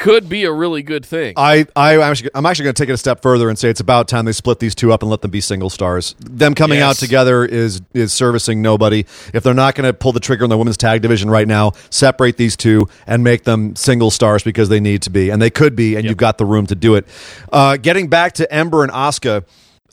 [0.00, 1.34] could be a really good thing.
[1.36, 3.68] I, I I'm actually, I'm actually going to take it a step further and say
[3.68, 6.14] it's about time they split these two up and let them be single stars.
[6.18, 9.04] Them coming out together is is servicing nobody.
[9.34, 11.72] If they're not going to pull the trigger on the women's tag division right now,
[11.90, 15.50] separate these two and make them single stars because they need to be, and they
[15.50, 17.06] could be, and you've got the room to do it.
[17.52, 19.44] Uh, getting back to Ember and Asuka.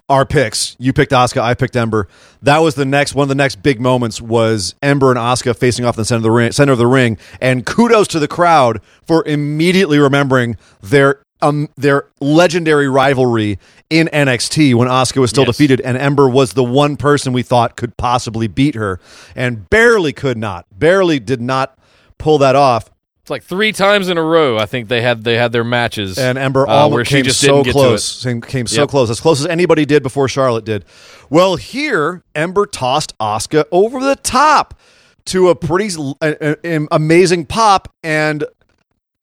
[0.09, 0.75] Our picks.
[0.79, 2.07] You picked Asuka, I picked Ember.
[2.41, 5.85] That was the next one of the next big moments was Ember and Asuka facing
[5.85, 8.27] off in the center of the ring, center of the ring, and kudos to the
[8.27, 13.59] crowd for immediately remembering their um, their legendary rivalry
[13.91, 15.55] in NXT when Asuka was still Yes.
[15.55, 18.99] defeated and Ember was the one person we thought could possibly beat her
[19.35, 21.77] and barely could not, barely did not
[22.17, 22.89] pull that off.
[23.27, 24.57] It's like three times in a row.
[24.57, 27.25] I think they had they had their matches, And Ember uh, almost where she came
[27.25, 28.89] just so close, came so Yep.
[28.89, 30.85] close, as close as anybody did before Charlotte did.
[31.29, 34.79] Well, here Ember tossed Asuka over the top
[35.25, 38.45] to a pretty l- a- a- amazing pop and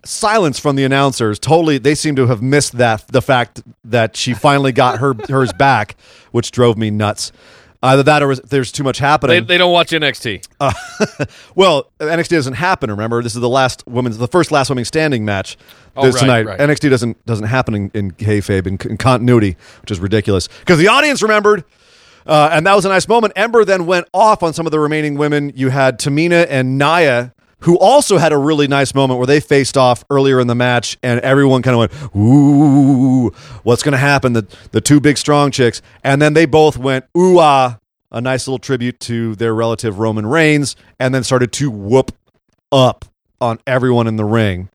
[0.04, 1.38] silence from the announcers.
[1.38, 5.54] Totally, they seem to have missed that the fact that she finally got her hers
[5.54, 5.96] back,
[6.30, 7.32] which drove me nuts.
[7.84, 9.00] Either that or there's too much it.
[9.02, 9.46] They, happening.
[9.46, 10.46] they don't watch NXT.
[11.54, 12.90] well, NXT doesn't happen.
[12.90, 15.58] Remember, this is the last women's, the first last women's standing match
[15.96, 16.46] Oh, right, tonight.
[16.46, 16.58] right.
[16.58, 20.88] NXT doesn't doesn't happen in, in kayfabe in, in continuity, which is ridiculous because the
[20.88, 21.62] audience remembered.
[22.26, 23.34] Uh, and that was a nice moment.
[23.36, 25.52] Ember then went off on some of the remaining women.
[25.54, 27.33] You had Tamina and Nia,
[27.64, 30.98] who also had a really nice moment where they faced off earlier in the match,
[31.02, 33.30] and everyone kind of went, "Ooh,
[33.62, 37.06] what's going to happen?" The the two big strong chicks, and then they both went,
[37.16, 37.78] "Ooh ah,"
[38.12, 42.12] a nice little tribute to their relative Roman Reigns, and then started to whoop
[42.70, 43.06] up
[43.40, 44.68] on everyone in the ring.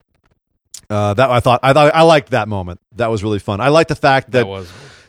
[0.88, 2.80] Uh, that I thought I thought I liked that moment.
[2.96, 3.60] That was really fun.
[3.60, 4.66] I like the fact that That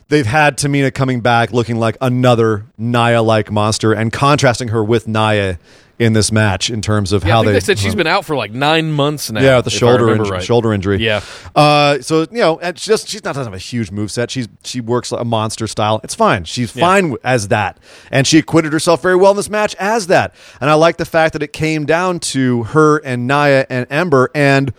[0.08, 5.08] they've had Tamina coming back looking like another Nia like monster and contrasting her with
[5.08, 5.58] Nia
[6.02, 8.34] in this match in terms of Yeah, how they, they said she's been out for
[8.36, 9.40] like nine months now.
[9.40, 10.42] yeah, with the shoulder injury, right.
[10.42, 10.98] shoulder injury.
[10.98, 11.22] Yeah.
[11.54, 14.30] Uh, so you know, she just she's not doesn't have a huge moveset.
[14.30, 16.00] She's she works like a monster style.
[16.04, 16.44] It's fine.
[16.44, 16.80] She's Yeah.
[16.86, 17.78] fine as that,
[18.10, 20.34] and she acquitted herself very well in this match as that.
[20.60, 24.30] And I like the fact that it came down to her and Nia and Ember
[24.34, 24.72] and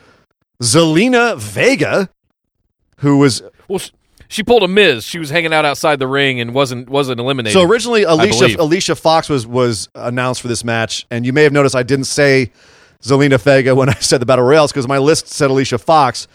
[0.61, 2.09] Zelina Vega,
[2.97, 3.81] who was Well,
[4.33, 5.03] she pulled a Miz.
[5.03, 7.53] She was hanging out outside the ring and wasn't wasn't eliminated.
[7.53, 8.55] So originally, Alicia.
[8.59, 12.05] Alicia Fox was was announced for this match, and you may have noticed I didn't
[12.05, 12.51] say
[13.03, 16.27] Zelina Vega when I said the battle royals because my list said Alicia Fox.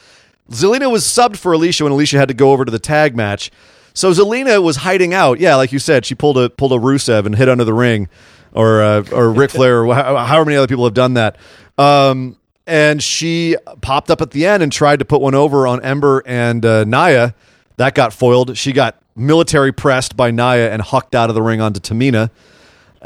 [0.51, 3.51] Zelina was subbed for Alicia when Alicia had to go over to the tag match.
[3.95, 5.41] So Zelina was hiding out.
[5.41, 8.09] Yeah, like you said, she pulled a pulled a Rusev and hid under the ring,
[8.53, 11.37] or uh, or Ric Flair, or how- however many other people have done that.
[11.77, 15.83] Um, and she popped up at the end and tried to put one over on
[15.83, 17.35] Ember and uh, Nia.
[17.79, 18.57] That got foiled.
[18.59, 22.31] She got military pressed by Nia and hucked out of the ring onto Tamina.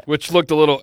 [0.07, 0.83] which looked a little.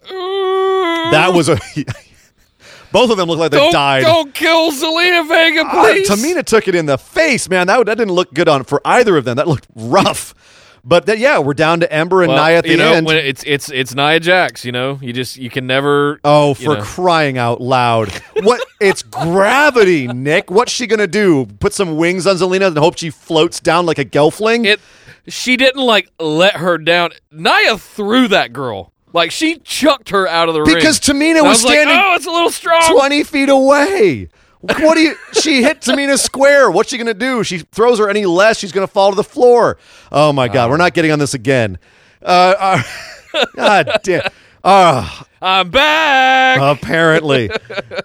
[1.12, 1.58] That was a.
[2.92, 4.04] both of them looked like they don't, died.
[4.04, 6.10] Don't kill Zelina Vega, Uh, please.
[6.10, 7.68] Tamina took it in the face, man.
[7.68, 9.38] That that didn't look good on for either of them.
[9.38, 10.34] That looked rough.
[10.84, 13.06] But that, yeah, we're down to Ember and Well, Nia at the you know, end.
[13.06, 14.66] when it's it's it's Nia Jax.
[14.66, 16.20] You know, you just you can never.
[16.24, 16.82] Oh, for know.
[16.82, 18.10] crying out loud.
[18.42, 18.66] What?
[18.80, 20.50] It's gravity, Nick.
[20.50, 21.46] What's she going to do?
[21.60, 24.66] Put some wings on Zelina and hope she floats down like a gelfling?
[24.66, 24.80] it
[25.28, 27.12] she didn't like let her down.
[27.32, 28.92] Nia threw that girl.
[29.14, 30.76] Like she chucked her out of the ring.
[30.76, 32.82] Because Tamina was like, standing oh, it's a little strong.
[32.92, 34.30] 20 feet away.
[34.62, 35.16] What do you?
[35.34, 36.70] She hit Tamina square.
[36.70, 37.44] What's she going to do?
[37.44, 39.78] She throws her any less, she's going to fall to the floor.
[40.12, 40.70] Oh, my God.
[40.70, 41.78] We're not getting on this again.
[42.22, 42.56] Uh,
[43.34, 44.24] uh, God damn.
[44.62, 45.10] Uh,
[45.42, 46.60] I'm back.
[46.60, 47.50] apparently.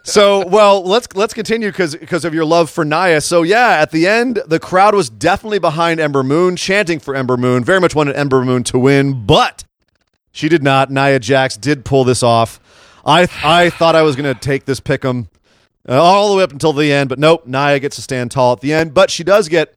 [0.04, 3.20] So, well, let's let's continue because because of your love for Nia.
[3.20, 7.36] So, yeah, at the end, the crowd was definitely behind Ember Moon, chanting for Ember
[7.36, 7.64] Moon.
[7.64, 9.64] Very much wanted Ember Moon to win, but
[10.30, 10.92] she did not.
[10.92, 12.60] Nia Jax did pull this off.
[13.04, 15.26] I I thought I was going to take this pick'em
[15.88, 17.46] uh, all the way up until the end, but nope.
[17.46, 19.74] Nia gets to stand tall at the end, but she does get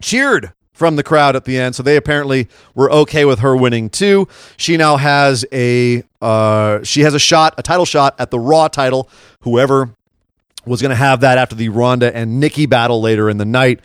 [0.00, 1.74] cheered from the crowd at the end.
[1.74, 4.26] So they apparently were okay with her winning too.
[4.56, 8.68] She now has a uh, she has a shot, a title shot at the Raw
[8.68, 9.08] title.
[9.40, 9.90] Whoever
[10.64, 13.80] was going to have that after the Ronda and Nikki battle later in the night.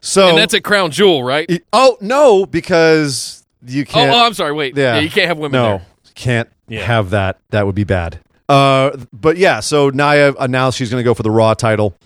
[0.00, 1.50] So and that's a Crown Jewel, right?
[1.72, 4.10] oh no, because you Oh, can't.
[4.10, 4.52] oh, I'm sorry.
[4.52, 4.76] Wait.
[4.76, 4.98] Yeah.
[4.98, 5.86] you can't have women no, there.
[6.14, 6.82] can't Yeah.
[6.82, 7.38] have that.
[7.50, 8.20] That would be bad.
[8.48, 11.96] Uh, but yeah, so Nia announced she's going to go for the Raw title.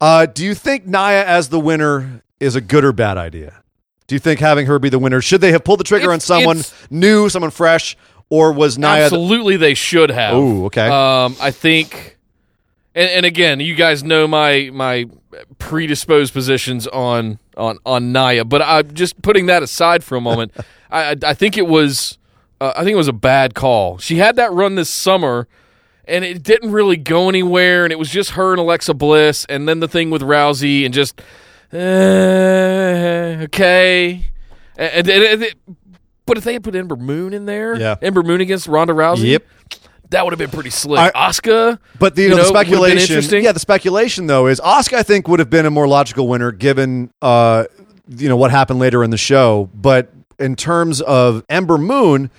[0.00, 3.62] Uh, do you think Nia as the winner is a good or bad idea?
[4.06, 6.20] Do you think having her be the winner should they have pulled the trigger on
[6.20, 7.96] someone new, someone fresh,
[8.30, 8.88] or was Nia?
[8.96, 10.34] the- Absolutely, they should have.
[10.34, 10.86] Ooh, okay.
[10.88, 12.18] Um, I think,
[12.94, 15.06] and, and again, you guys know my my
[15.58, 20.52] predisposed positions on on on Naya, but I'm just putting that aside for a moment.
[20.90, 22.18] I I, I think it was
[22.60, 23.98] uh, I think it was a bad call.
[23.98, 25.48] She had that run this summer.
[26.04, 29.68] And it didn't really go anywhere, and it was just her and Alexa Bliss, and
[29.68, 31.20] then the thing with Rousey, and just
[31.72, 34.24] uh, okay.
[34.76, 35.54] And, and- and it-
[36.26, 37.96] but if they had put Ember Moon in there, Yeah.
[38.00, 39.42] Ember Moon against Ronda Rousey, Yep.
[40.10, 41.12] that would have been pretty slick.
[41.14, 43.44] Asuka, But the, you know, the know, would've been speculation, interesting.
[43.44, 44.94] yeah, the speculation though is Asuka.
[44.98, 47.64] I think would have been a more logical winner given uh,
[48.16, 49.68] you know what happened later in the show.
[49.74, 52.30] But in terms of Ember Moon,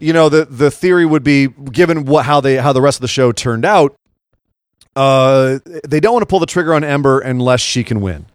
[0.00, 3.02] you know the the theory would be given what how they how the rest of
[3.02, 3.94] the show turned out.
[4.96, 8.26] Uh, they don't want to pull the trigger on Ember unless she can win,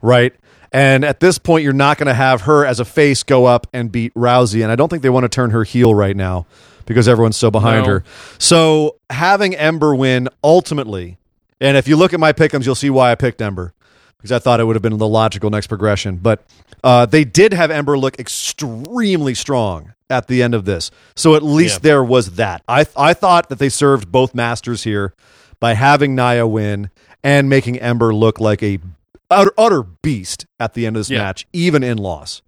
[0.00, 0.32] right?
[0.70, 3.66] And at this point, you're not going to have her as a face go up
[3.72, 6.46] and beat Rousey, and I don't think they want to turn her heel right now
[6.86, 7.92] because everyone's so behind No.
[7.94, 8.04] her.
[8.38, 11.18] So having Ember win ultimately,
[11.60, 13.72] and if you look at my pickums, you'll see why I picked Ember
[14.18, 16.16] because I thought it would have been the logical next progression.
[16.16, 16.44] But
[16.84, 21.42] uh, they did have Ember look extremely strong at the end of this, so at
[21.42, 21.90] least Yeah.
[21.90, 22.62] there was that.
[22.68, 25.12] I I thought that they served both masters here
[25.60, 26.90] by having Nia win
[27.22, 28.78] and making Ember look like a
[29.30, 31.18] utter, utter beast at the end of this Yeah.
[31.18, 32.40] match, even in loss.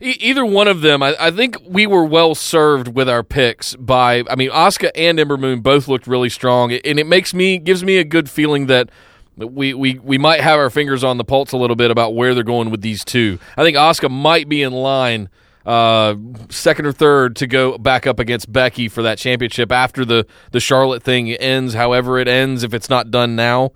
[0.00, 3.74] E- either one of them, I, I think we were well served with our picks.
[3.76, 7.58] By, I mean, Asuka and Ember Moon both looked really strong, and it makes me
[7.58, 8.90] gives me a good feeling that
[9.36, 12.34] we we we might have our fingers on the pulse a little bit about where
[12.34, 13.38] they're going with these two.
[13.56, 15.28] I think Asuka might be in line.
[15.64, 16.16] Uh,
[16.50, 20.58] second or third to go back up against Becky for that championship after the the
[20.60, 23.70] Charlotte thing ends, however it ends, if it's not done now.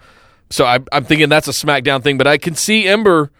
[0.50, 3.30] So I, I'm thinking that's a SmackDown thing, but I can see Ember,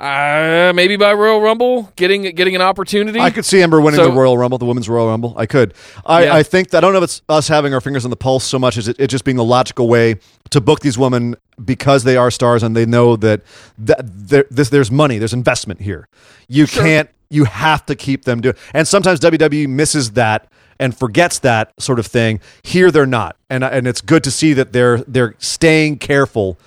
[0.00, 3.20] uh, maybe by Royal Rumble getting getting an opportunity.
[3.20, 5.34] I could see Ember winning So- the Royal Rumble, the Women's Royal Rumble.
[5.36, 5.74] I could.
[6.06, 6.34] I, Yeah.
[6.36, 8.44] I think that I don't know if it's us having our fingers on the pulse
[8.44, 10.16] so much as it, it just being the logical way
[10.50, 13.42] to book these women because they are stars and they know that,
[13.78, 16.08] that there, this, there's money, there's investment here.
[16.48, 17.08] You can't.
[17.32, 18.56] You have to keep them doing.
[18.74, 20.48] And sometimes WWE misses that
[20.80, 22.40] and forgets that sort of thing.
[22.64, 26.58] Here they're not, and and it's good to see that they're they're staying careful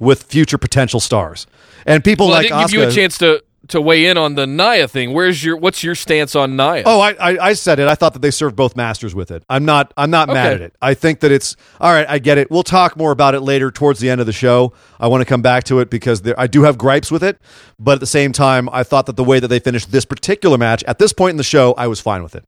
[0.00, 1.46] with future potential stars.
[1.86, 4.34] And people well, I like didn't give you a chance to to weigh in on
[4.34, 5.12] the Nia thing.
[5.12, 6.82] Where's your what's your stance on Nia?
[6.86, 7.86] Oh, I, I I said it.
[7.86, 9.44] I thought that they served both masters with it.
[9.48, 10.74] I'm not I'm not mad at it.
[10.82, 12.06] I think that it's all right.
[12.08, 12.50] I get it.
[12.50, 14.72] We'll talk more about it later towards the end of the show.
[14.98, 17.40] I want to come back to it because there, I do have gripes with it,
[17.78, 20.58] but at the same time, I thought that the way that they finished this particular
[20.58, 22.44] match at this point in the show, I was fine with it.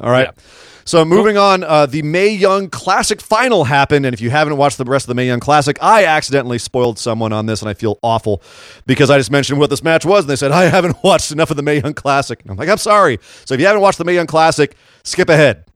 [0.00, 0.26] All right.
[0.26, 0.42] Yeah.
[0.88, 4.78] So moving on, uh, the Mae Young Classic final happened, and if you haven't watched
[4.78, 7.74] the rest of the Mae Young Classic, I accidentally spoiled someone on this, and I
[7.74, 8.42] feel awful
[8.86, 11.50] because I just mentioned what this match was, and they said I haven't watched enough
[11.50, 12.40] of the Mae Young Classic.
[12.40, 13.18] And I'm like, I'm sorry.
[13.44, 15.66] So if you haven't watched the Mae Young Classic, skip ahead.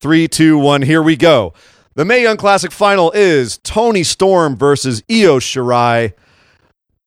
[0.00, 1.54] Three, two, one, here we go.
[1.94, 6.14] The Mae Young Classic final is Toni Storm versus Io Shirai.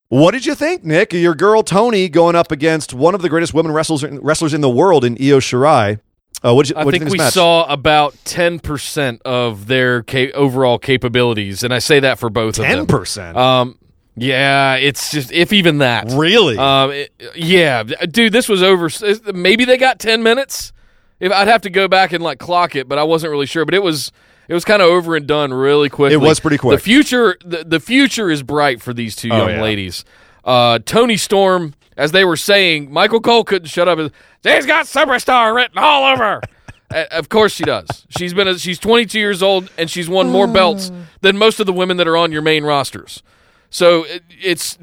[0.07, 1.11] What did you think, Nick?
[1.11, 4.69] Your girl Toni going up against one of the greatest women wrestlers wrestlers in the
[4.69, 5.99] world in Io Shirai.
[6.43, 7.33] Uh, what you, I think we think of match?
[7.33, 12.59] saw about ten percent of their ca- overall capabilities, and I say that for both
[12.59, 12.87] of ten them.
[12.87, 13.37] percent.
[13.37, 13.77] Um,
[14.17, 16.05] yeah, it's just if even that.
[16.11, 16.57] really?
[16.57, 18.89] Um, it- yeah, dude, this was over.
[19.33, 20.71] Maybe they got ten minutes.
[21.19, 23.63] If I'd have to go back and like clock it, but I wasn't really sure.
[23.65, 24.11] But it was
[24.47, 26.13] it was kind of over and done really quickly.
[26.13, 26.77] It was pretty quick.
[26.77, 29.61] The future the, the future is bright for these two Oh, young yeah.
[29.63, 30.03] ladies.
[30.43, 33.99] Uh, Toni Storm, as they were saying, Michael Cole couldn't shut up.
[34.45, 36.41] She's got superstar written all over.
[36.91, 38.05] her." Of course she does.
[38.09, 40.53] She's been a, she's 22 years old and she's won more mm.
[40.53, 43.23] belts than most of the women that are on your main rosters.
[43.69, 44.77] So it, it's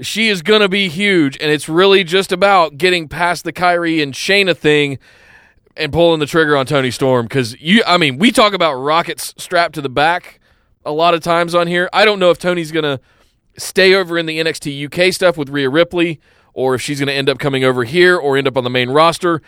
[0.00, 4.02] she is going to be huge, and it's really just about getting past the Kairi
[4.02, 4.98] and Shayna thing
[5.76, 7.26] and pulling the trigger on Toni Storm.
[7.26, 10.40] Because you, I mean, we talk about rockets strapped to the back
[10.84, 11.88] a lot of times on here.
[11.92, 13.00] I don't know if Toni's going to
[13.56, 16.20] stay over in the NXT UK stuff with Rhea Ripley,
[16.54, 18.70] or if she's going to end up coming over here or end up on the
[18.70, 19.42] main roster.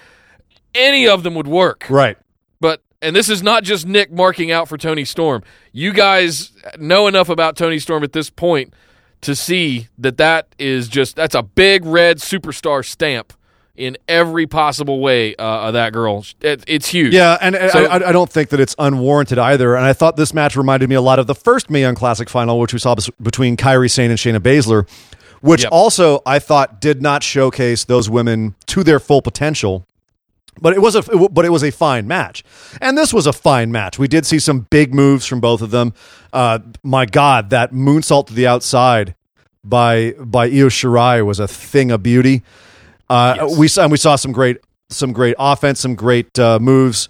[0.74, 1.86] Any of them would work.
[1.88, 2.16] right.
[2.60, 5.42] But and this is not just Nick marking out for Toni Storm.
[5.72, 8.72] You guys know enough about Toni Storm at this point
[9.20, 13.32] to see that that is just that's a big red superstar stamp
[13.76, 16.24] in every possible way uh, of that girl.
[16.40, 17.12] It, it's huge.
[17.12, 19.74] Yeah, and and So- I, I don't think that it's unwarranted either.
[19.74, 22.28] And I thought this match reminded me a lot of the first Mae Young Classic
[22.30, 24.88] final, which we saw between Kairi Sane and Shayna Baszler,
[25.40, 25.72] which Yep.
[25.72, 29.86] also I thought did not showcase those women to their full potential.
[30.60, 32.44] But it was a but it was a fine match,
[32.80, 33.98] and this was a fine match.
[33.98, 35.94] We did see some big moves from both of them.
[36.32, 39.16] Uh, my God, that moonsault to the outside
[39.64, 42.44] by by Io Shirai was a thing of beauty.
[43.08, 43.58] Uh, Yes.
[43.58, 44.58] We saw and we saw some great
[44.90, 47.08] some great offense, some great uh, moves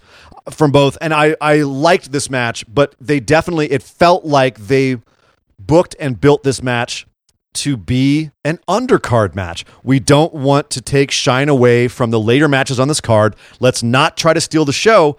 [0.51, 4.97] from both, and I I liked this match, but they definitely it felt like they
[5.59, 7.07] booked and built this match
[7.53, 9.65] to be an undercard match.
[9.83, 13.35] We don't want to take shine away from the later matches on this card.
[13.61, 15.17] Let's not try to steal the show.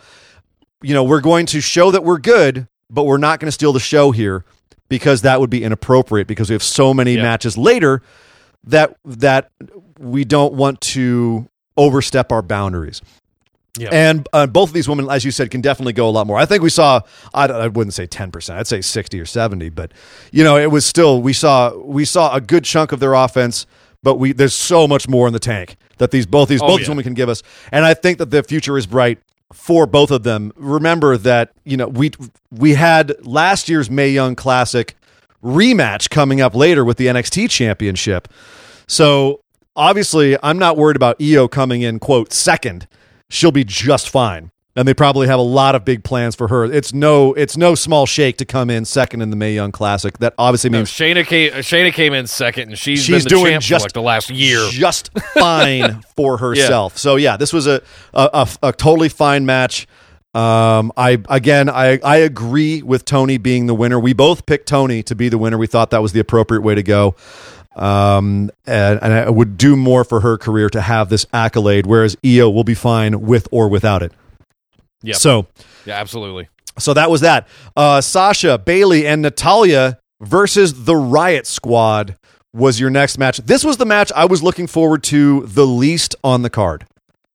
[0.82, 3.72] You know, we're going to show that we're good, but we're not going to steal
[3.72, 4.44] the show here
[4.88, 8.02] because that would be inappropriate because we have so many matches later
[8.64, 9.50] that that
[9.98, 13.02] we don't want to overstep our boundaries.
[13.78, 13.90] Yeah.
[13.92, 16.38] And uh, both of these women, as you said, can definitely go a lot more.
[16.38, 17.02] I think we saw,
[17.34, 19.92] I, I wouldn't say 10%, I'd say 60 or 70, but
[20.32, 23.66] you know, it was still, we saw, we saw a good chunk of their offense
[24.06, 26.78] but we there's so much more in the tank that these both these Oh, both
[26.78, 27.42] these women can give us,
[27.72, 29.18] and I think that the future is bright
[29.52, 30.52] for both of them.
[30.54, 32.12] Remember that you know we
[32.52, 34.94] we had last year's Mae Young Classic
[35.42, 38.28] rematch coming up later with the NXT Championship,
[38.86, 39.40] so
[39.76, 42.88] obviously I'm not worried about Io coming in quote second.
[43.28, 44.50] She'll be just fine.
[44.78, 46.64] And they probably have a lot of big plans for her.
[46.66, 50.18] It's no, it's no small shake to come in second in the Mae Young Classic.
[50.18, 51.50] That obviously No, means Shayna came.
[51.52, 54.28] Shayna came in second, and she's, she's been the doing champ just like the last
[54.28, 54.68] year.
[54.70, 56.98] just fine for herself.
[56.98, 57.80] So yeah, this was a
[58.12, 58.28] a,
[58.62, 59.86] a, a totally fine match.
[60.34, 63.98] Um, I again, I I agree with Toni being the winner.
[63.98, 65.56] We both picked Toni to be the winner.
[65.56, 67.16] We thought that was the appropriate way to go.
[67.76, 72.16] Um, and, and I would do more for her career to have this accolade, whereas
[72.24, 74.12] Io will be fine with or without it.
[75.02, 75.14] Yeah.
[75.14, 75.46] So
[75.84, 76.48] Yeah, absolutely.
[76.78, 77.46] so that was that.
[77.76, 82.16] Uh, Sasha, Bayley, and Natalya versus the Riott Squad
[82.54, 83.36] was your next match.
[83.38, 86.86] This was the match I was looking forward to the least on the card.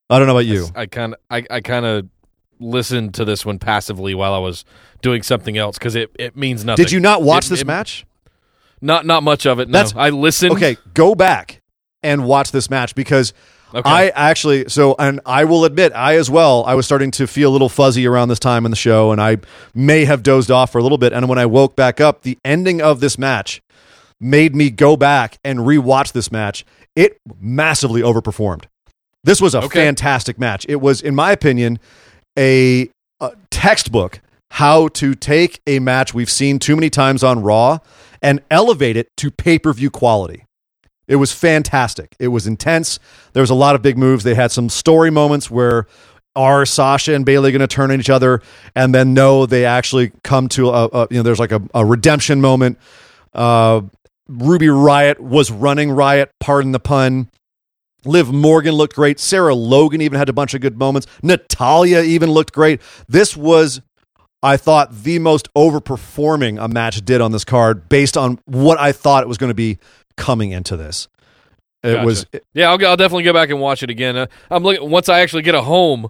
[0.10, 0.68] I don't know about you.
[0.76, 2.08] I kind of I, I kind of
[2.60, 4.66] listened to this one passively while I was
[5.04, 6.84] doing something else because it, it means nothing.
[6.84, 8.06] Did you not watch It- this it- match?
[8.82, 9.69] Not not much of it.
[9.69, 10.53] No, That's- I listened.
[10.53, 11.61] Okay, go back
[12.03, 13.34] and watch this match because
[13.73, 13.89] Okay.
[13.89, 17.49] I actually so and I will admit I as well I was starting to feel
[17.49, 19.38] a little fuzzy around this time in the show and I
[19.73, 22.38] may have dozed off for a little bit and when I woke back up the
[22.43, 23.61] ending of this match
[24.19, 26.65] made me go back and rewatch this match
[26.97, 28.65] it massively overperformed
[29.23, 29.86] this was a Okay.
[29.86, 31.79] fantastic match it was in my opinion
[32.38, 32.89] a,
[33.21, 34.19] a textbook
[34.49, 37.77] how to take a match we've seen too many times on Raw
[38.22, 40.45] and elevate it to pay-per-view quality
[41.11, 42.15] it was fantastic.
[42.19, 42.97] It was intense.
[43.34, 44.24] There was a lot of big moves.
[44.24, 45.86] They had some story moments where
[46.38, 48.41] are Sasha and Bayley going to turn on each other,
[48.76, 51.86] and then no, they actually come to a, a you know there's like a, a
[51.86, 52.78] redemption moment.
[53.34, 53.82] Uh,
[54.30, 56.32] Ruby Riott was running Riot.
[56.39, 57.30] Pardon the pun.
[58.05, 59.19] Liv Morgan looked great.
[59.19, 61.07] Sarah Logan even had a bunch of good moments.
[61.22, 62.82] Natalya even looked great.
[63.09, 63.82] This was,
[64.44, 68.92] I thought, the most overperforming a match did on this card based on what I
[68.92, 69.78] thought it was going to be
[70.18, 71.08] coming into this.
[71.84, 72.06] It Gotcha.
[72.06, 74.16] was Yeah, I'll, I'll definitely go back and watch it again.
[74.18, 76.10] Uh, I'm looking once I actually get a home,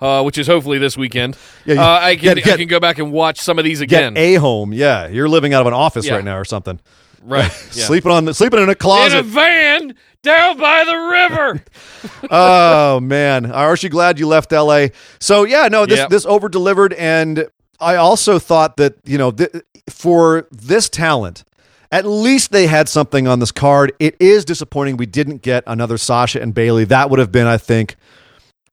[0.00, 1.36] uh, which is hopefully this weekend.
[1.66, 3.64] Yeah, you- uh, I can get- get- I can go back and watch some of
[3.64, 4.16] these get again.
[4.16, 4.72] a home.
[4.72, 6.14] Yeah, you're living out of an office Yeah.
[6.16, 6.80] right now or something.
[7.22, 7.50] right.
[7.74, 7.84] Yeah.
[7.84, 11.64] Sleeping on the sleeping in a closet in a van down by the river.
[12.30, 14.92] oh man, aren't you glad you left L.A.?
[15.18, 16.08] So yeah, no, this Yep.
[16.10, 17.46] this over delivered, and
[17.80, 19.50] I also thought that you know th-
[19.88, 21.44] for this talent.
[21.92, 23.92] At least they had something on this card.
[23.98, 26.84] It is disappointing we didn't get another Sasha and Bayley.
[26.84, 27.96] That would have been, I think,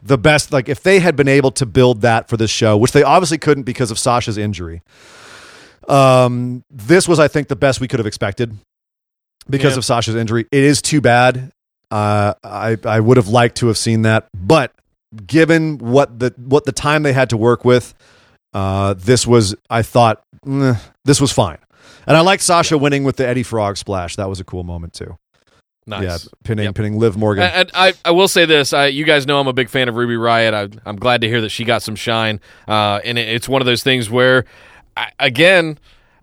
[0.04, 0.54] the best.
[0.54, 3.40] Like if they had been able to build that for this show, which they obviously
[3.40, 4.84] couldn't because of Sasha's injury.
[5.88, 8.56] Um, this was, I think, the best we could have expected
[9.50, 9.78] because Yeah.
[9.80, 10.46] of Sasha's injury.
[10.52, 11.52] It is too bad.
[11.90, 14.74] Uh, I I would have liked to have seen that, but
[15.26, 17.94] given what the what the time they had to work with,
[18.54, 20.24] uh, this was I thought
[21.06, 21.58] this was fine,
[22.06, 24.16] and I like Sasha winning with the Eddie Frog splash.
[24.16, 25.18] That was a cool moment too.
[25.90, 26.04] Nice.
[26.04, 26.76] Yeah, pinning Yep.
[26.76, 27.44] pinning Liv Morgan.
[27.46, 29.88] And, and I, I will say this: I, you guys know I'm a big fan
[29.88, 30.54] of Ruby Riott.
[30.54, 32.42] I, I'm glad to hear that she got some shine.
[32.68, 34.44] Uh, and it, it's one of those things where,
[34.98, 35.80] I, again,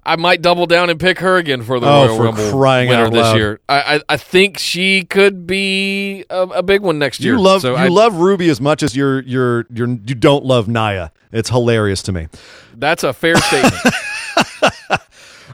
[0.07, 2.89] I might double down and pick her again for the Oh, Royal for Rumble crying
[2.89, 3.61] winner this year.
[3.69, 7.35] I, I, I think she could be a, a big one next year.
[7.35, 10.45] you love so you I, love Ruby as much as you're you're you're you don't
[10.45, 11.13] love Nia.
[11.33, 12.29] It's hilarious to me.
[12.77, 13.75] That's a fair statement.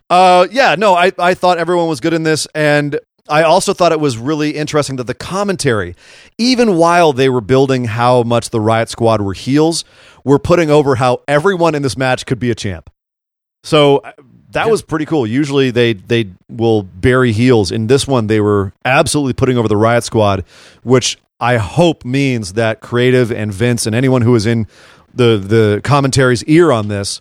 [0.09, 2.99] Uh, yeah, no, I, I thought everyone was good in this, and
[3.29, 5.95] I also thought it was really interesting that the commentary,
[6.37, 9.85] even while they were building how much the Riott Squad were heels,
[10.25, 12.91] were putting over how everyone in this match could be a champ.
[13.63, 14.03] So
[14.53, 15.27] that was pretty cool.
[15.27, 17.71] Usually they they will bury heels.
[17.71, 20.45] In this one, they were absolutely putting over the Riott Squad,
[20.83, 24.67] which I hope means that creative and Vince and anyone who was in
[25.15, 27.21] the the commentary's ear on this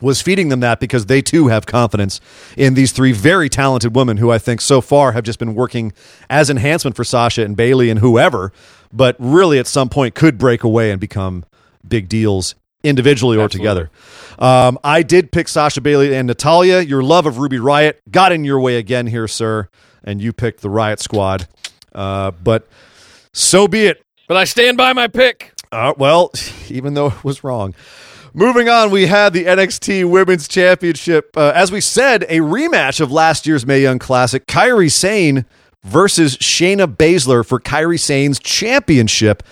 [0.00, 2.20] was feeding them that because they too have confidence
[2.56, 5.92] in these three very talented women who I think so far have just been working
[6.28, 8.52] as enhancement for Sasha and Bayley and whoever,
[8.92, 11.44] but really at some point could break away and become
[11.86, 13.68] big deals individually or Absolutely.
[13.68, 13.90] together.
[14.38, 16.80] Um, I did pick Sasha Bayley and Natalya.
[16.80, 19.68] Your love of Ruby Riott got in your way again here, sir,
[20.04, 21.46] and you picked the Riott Squad.
[21.94, 22.66] Uh, but
[23.32, 24.02] so be it.
[24.28, 25.52] but I stand by my pick.
[25.70, 26.30] Uh, well,
[26.68, 27.74] even though it was wrong.
[28.34, 31.36] Moving on, we had the NXT Women's Championship.
[31.36, 34.46] Uh, as we said, a rematch of last year's Mae Young Classic.
[34.46, 35.44] Kairi Sane
[35.84, 39.42] versus Shayna Baszler for Kairi Sane's championship.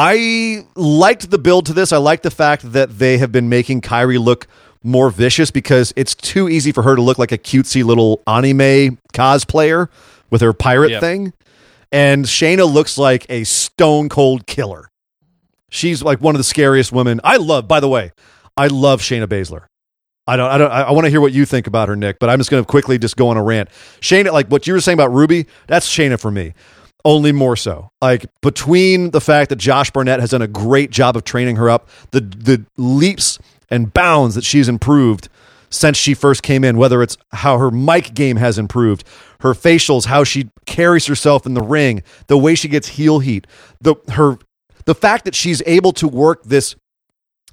[0.00, 1.92] I liked the build to this.
[1.92, 4.46] I like the fact that they have been making Kairi look
[4.84, 8.98] more vicious because it's too easy for her to look like a cutesy little anime
[9.12, 9.88] cosplayer
[10.30, 11.00] with her pirate Yep.
[11.00, 11.32] thing.
[11.90, 14.88] and Shayna looks like a stone cold killer.
[15.70, 17.18] She's like one of the scariest women.
[17.24, 18.12] I love, by the way,
[18.56, 19.64] I love Shayna Baszler.
[20.28, 22.28] I don't, I don't, I want to hear what you think about her, Nick, but
[22.28, 23.70] I'm just going to quickly just go on a rant.
[24.00, 26.52] Shayna, like what you were saying about Ruby, that's Shayna for me.
[27.08, 27.90] Only more so.
[28.02, 31.70] Like between the fact that Josh Barnett has done a great job of training her
[31.70, 33.38] up, the the leaps
[33.70, 35.30] and bounds that she's improved
[35.70, 39.04] since she first came in, whether it's how her mic game has improved,
[39.40, 43.46] her facials, how she carries herself in the ring, the way she gets heel heat,
[43.80, 44.36] the her
[44.84, 46.76] the fact that she's able to work this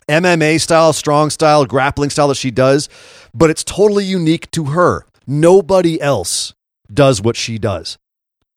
[0.09, 2.89] MMA style, strong style, grappling style that she does,
[3.33, 5.05] but it's totally unique to her.
[5.25, 6.53] Nobody else
[6.93, 7.97] does what she does.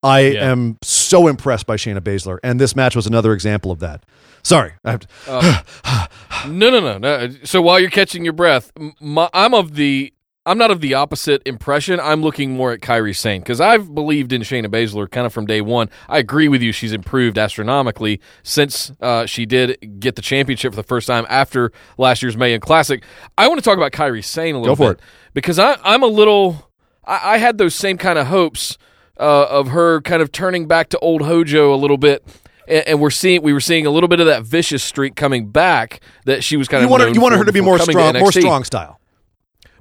[0.03, 0.51] I Yeah.
[0.53, 4.05] am so impressed by Shayna Baszler, and this match was another example of that.
[4.43, 7.29] Sorry, I have to, No, no, no, no.
[7.45, 8.71] So while you're catching your breath,
[9.01, 10.13] my, I'm of the.
[10.47, 12.01] I'm not of the opposite impression.
[12.01, 15.45] I'm looking more at Kairi Sane because I've believed in Shayna Baszler kind of from
[15.45, 15.91] day one.
[16.09, 20.77] I agree with you; she's improved astronomically since uh, she did get the championship for
[20.77, 23.03] the first time after last year's Mae Young Classic.
[23.37, 25.03] I want to talk about Kairi Sane a little Go for bit
[25.35, 26.71] because I, I'm a little.
[27.05, 28.79] I, I had those same kind of hopes
[29.19, 32.25] uh, of her kind of turning back to old Hojo a little bit.
[32.67, 35.49] And, and we're seeing we were seeing a little bit of that vicious streak coming
[35.49, 38.31] back that she was kind you of you wanted her to be more strong, more
[38.43, 39.01] strong style.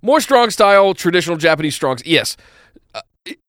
[0.01, 2.01] more strong style, traditional Japanese strongs.
[2.05, 2.37] Yes,
[2.95, 3.39] Uh, it-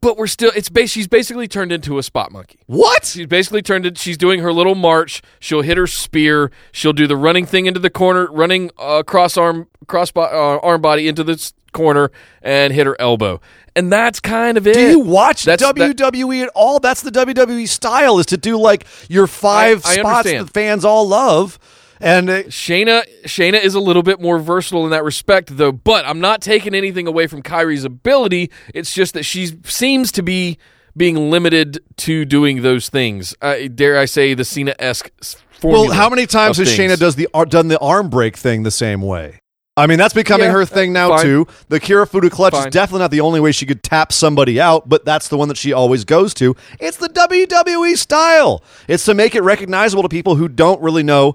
[0.00, 0.50] but we're still.
[0.56, 2.58] It's bas- she's basically turned into a spot monkey.
[2.66, 3.04] What?
[3.04, 3.98] She's basically turned it.
[3.98, 5.20] She's doing her little march.
[5.40, 6.50] She'll hit her spear.
[6.72, 10.60] She'll do the running thing into the corner, running uh, cross arm cross bo- uh,
[10.66, 12.10] arm body into the corner
[12.40, 13.40] and hit her elbow.
[13.76, 14.74] And that's kind of it.
[14.74, 16.78] Do you watch That's- that- WWE at all?
[16.80, 20.46] That's the WWE style is to do like your five I- I spots understand.
[20.48, 21.58] that fans all love.
[22.00, 25.72] And uh, Shayna Shayna is a little bit more versatile in that respect, though.
[25.72, 28.50] But I'm not taking anything away from Kairi's ability.
[28.74, 30.58] It's just that she seems to be
[30.96, 33.34] being limited to doing those things.
[33.40, 35.10] Uh, dare I say the Cena esque
[35.58, 35.86] formula?
[35.86, 36.92] well, how many times has things.
[36.92, 39.38] Shayna does the done the arm break thing the same way?
[39.76, 41.22] I mean, that's becoming Yeah, her uh, thing now fine.
[41.22, 41.46] too.
[41.68, 45.04] The Kirifuda clutch is definitely not the only way she could tap somebody out, but
[45.04, 46.54] that's the one that she always goes to.
[46.78, 48.62] It's the WWE style.
[48.86, 51.34] It's to make it recognizable to people who don't really know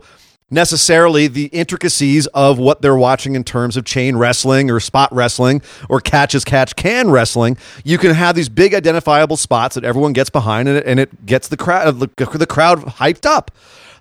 [0.51, 5.61] necessarily the intricacies of what they're watching in terms of chain wrestling or spot wrestling
[5.89, 7.57] or catch as catch can wrestling.
[7.83, 11.25] You can have these big identifiable spots that everyone gets behind and it, and it
[11.25, 13.51] gets the crowd the, the crowd hyped up.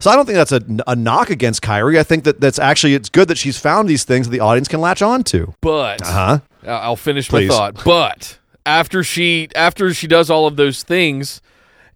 [0.00, 1.98] So I don't think that's a, a knock against Kairi.
[1.98, 4.68] I think that that's actually it's good that she's found these things that the audience
[4.68, 5.54] can latch on to.
[5.60, 6.40] But uh-huh.
[6.66, 7.48] I'll finish Please.
[7.48, 7.84] my thought.
[7.84, 11.40] But after she after she does all of those things,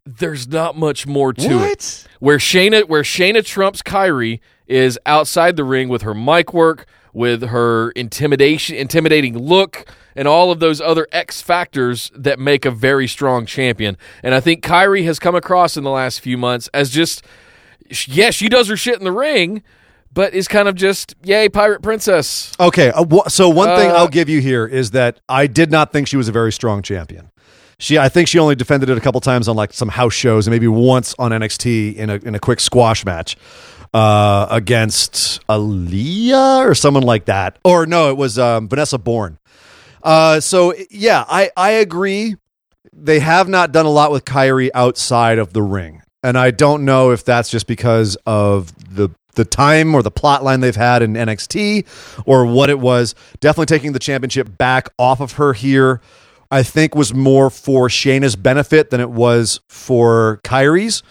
[0.04, 2.06] there's not much more to it.
[2.18, 7.42] Where Shayna where Shayna trumps Kairi is outside the ring with her mic work, with
[7.42, 9.86] her intimidation intimidating look,
[10.16, 13.96] and all of those other X factors that make a very strong champion.
[14.22, 17.24] And I think Kairi has come across in the last few months as just
[18.08, 19.62] yes, she does her shit in the ring,
[20.12, 22.52] but is kind of just yay pirate princess.
[22.60, 25.70] Okay, uh, wh- so one thing Uh, I'll give you here is that I did
[25.70, 27.30] not think she was a very strong champion.
[27.78, 30.46] She, I think she only defended it a couple times on like some house shows
[30.46, 33.36] and maybe once on NXT in a in a quick squash match
[33.92, 37.58] uh, against Aliyah or someone like that.
[37.64, 39.38] Or no, it was um, Vanessa Borne.
[40.02, 42.36] Uh, so yeah, I I agree.
[42.92, 46.84] They have not done a lot with Kairi outside of the ring, and I don't
[46.84, 51.00] know if that's just because of the the time or the plot line they've had
[51.02, 51.86] in NXT
[52.26, 53.14] or what it was.
[53.40, 56.02] Definitely taking the championship back off of her here,
[56.50, 61.02] I think was more for Shayna's benefit than it was for Kairi's.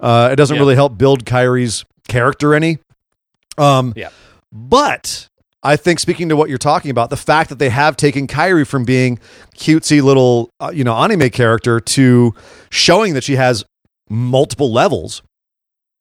[0.00, 0.60] Uh, it doesn't Yeah.
[0.62, 2.78] really help build Kairi's character any.
[3.58, 4.08] Um, Yeah.
[4.50, 5.28] but
[5.62, 8.66] I think speaking to what you're talking about, the fact that they have taken Kairi
[8.66, 9.18] from being
[9.54, 12.32] cutesy little, uh, you know, anime character to
[12.70, 13.64] showing that she has
[14.08, 15.22] multiple levels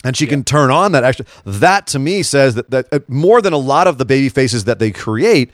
[0.04, 1.04] and she can turn on that.
[1.04, 4.30] Extra that to me says that, that uh, more than a lot of the baby
[4.30, 5.52] faces that they create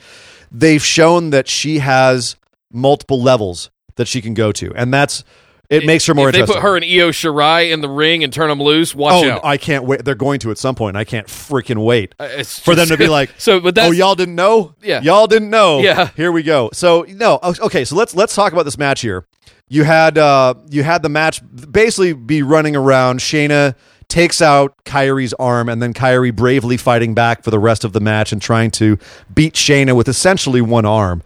[0.51, 2.35] they've shown that she has
[2.71, 4.73] multiple levels that she can go to.
[4.75, 5.23] And that's
[5.71, 8.31] it makes her more if they put her and Io Shirai in the ring and
[8.31, 9.45] turn them loose, watch oh out.
[9.45, 10.03] i can't wait.
[10.05, 10.97] They're going to at some point.
[10.97, 14.35] I can't freaking wait Uh, for them to be like so, but oh y'all didn't
[14.35, 14.75] know?
[14.83, 15.01] Yeah.
[15.01, 15.79] y'all didn't know.
[15.79, 16.09] Yeah.
[16.15, 16.69] here we go.
[16.73, 19.25] So no okay so let's let's talk about this match here.
[19.69, 21.41] You had uh you had the match
[21.71, 23.19] basically be running around.
[23.21, 23.75] Shayna
[24.09, 28.01] takes out Kairi's arm and then Kairi bravely fighting back for the rest of the
[28.01, 28.97] match and trying to
[29.33, 31.23] beat Shayna with essentially one arm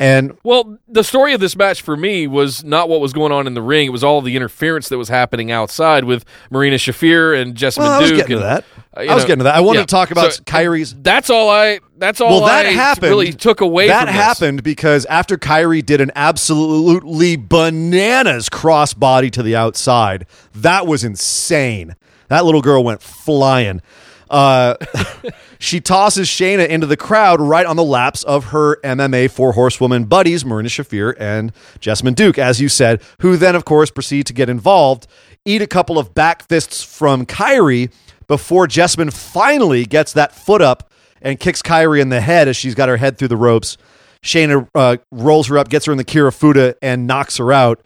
[0.00, 3.46] and Well, the story of this match for me was not what was going on
[3.46, 3.86] in the ring.
[3.86, 7.92] It was all the interference that was happening outside with Marina Shafir and Jessamyn well,
[7.92, 8.18] I was Duke.
[8.20, 8.64] getting to that
[8.96, 9.54] Uh, I was getting to that.
[9.54, 9.84] I wanted yeah.
[9.84, 10.94] to talk about So, Kairi's.
[11.00, 11.78] That's all I.
[11.98, 12.30] That's all.
[12.30, 13.10] Well, that I happened.
[13.10, 13.88] Really took away.
[13.88, 14.16] That from this.
[14.16, 21.94] happened because after Kairi did an absolutely bananas crossbody to the outside, that was insane.
[22.28, 23.82] That little girl went flying.
[24.30, 24.76] Uh,
[25.58, 30.04] she tosses Shayna into the crowd right on the laps of her MMA four horsewoman
[30.04, 34.32] buddies, Marina Shafir and Jessamyn Duke, as you said, who then, of course, proceed to
[34.32, 35.06] get involved,
[35.44, 37.92] eat a couple of back fists from Kairi
[38.28, 42.74] before Jessamyn finally gets that foot up and kicks Kairi in the head as she's
[42.74, 43.76] got her head through the ropes.
[44.22, 47.82] Shayna uh, rolls her up, gets her in the Kirifuda, and knocks her out.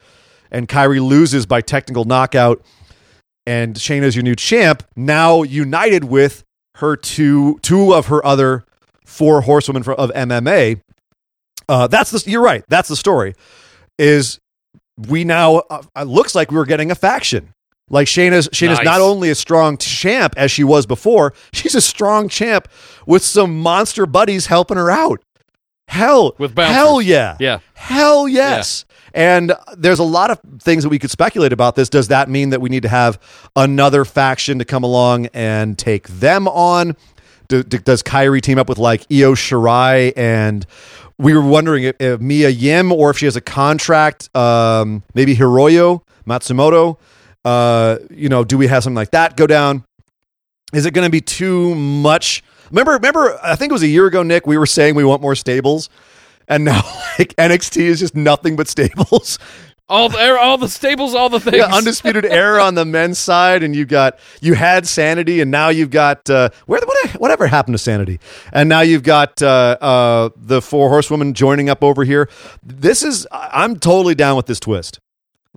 [0.51, 2.63] And Kairi loses by technical knockout.
[3.47, 6.45] And Shayna's your new champ, now united with
[6.77, 8.65] her two two of her other
[9.05, 10.81] four horsewomen of MMA.
[11.69, 12.65] Uh, that's the you're right.
[12.69, 13.35] That's the story.
[13.99, 14.39] Is
[14.97, 17.53] we now uh, it looks like we were getting a faction.
[17.91, 18.85] Like Shayna's Shayna's Nice.
[18.87, 22.67] not only a strong champ as she was before, she's a strong champ
[23.07, 25.23] with some monster buddies helping her out.
[25.89, 26.75] Hell, With bouncers.
[26.77, 27.59] hell yeah, Yeah.
[27.75, 28.87] hell yes.
[29.15, 31.89] And there's a lot of things that we could speculate about this.
[31.89, 33.19] Does that mean that we need to have
[33.55, 36.97] another faction to come along and take them on?
[37.47, 40.67] Do, do- does Kairi team up with like Io Shirai and
[41.17, 45.37] we were wondering if, if Mia Yim or if she has a contract, um, maybe
[45.37, 46.99] Hiroyo Matsumoto.
[47.45, 49.85] Uh, you know, do we have something like that go down?
[50.73, 52.43] Is it going to be too much?
[52.71, 55.23] Remember, remember, I think it was a year ago, Nick, we were saying we want
[55.23, 55.89] more stables.
[56.49, 56.83] And now
[57.19, 59.39] like NXT is just nothing but stables.
[59.87, 61.59] All the all the stables, all the things.
[61.59, 65.69] Yeah, undisputed era on the men's side, and you got you had Sanity, and now
[65.69, 68.19] you've got uh, where what, whatever happened to Sanity,
[68.51, 72.31] and now you've got uh, uh, the four horsewomen joining up over here.
[72.63, 75.01] This is I'm totally down with this twist.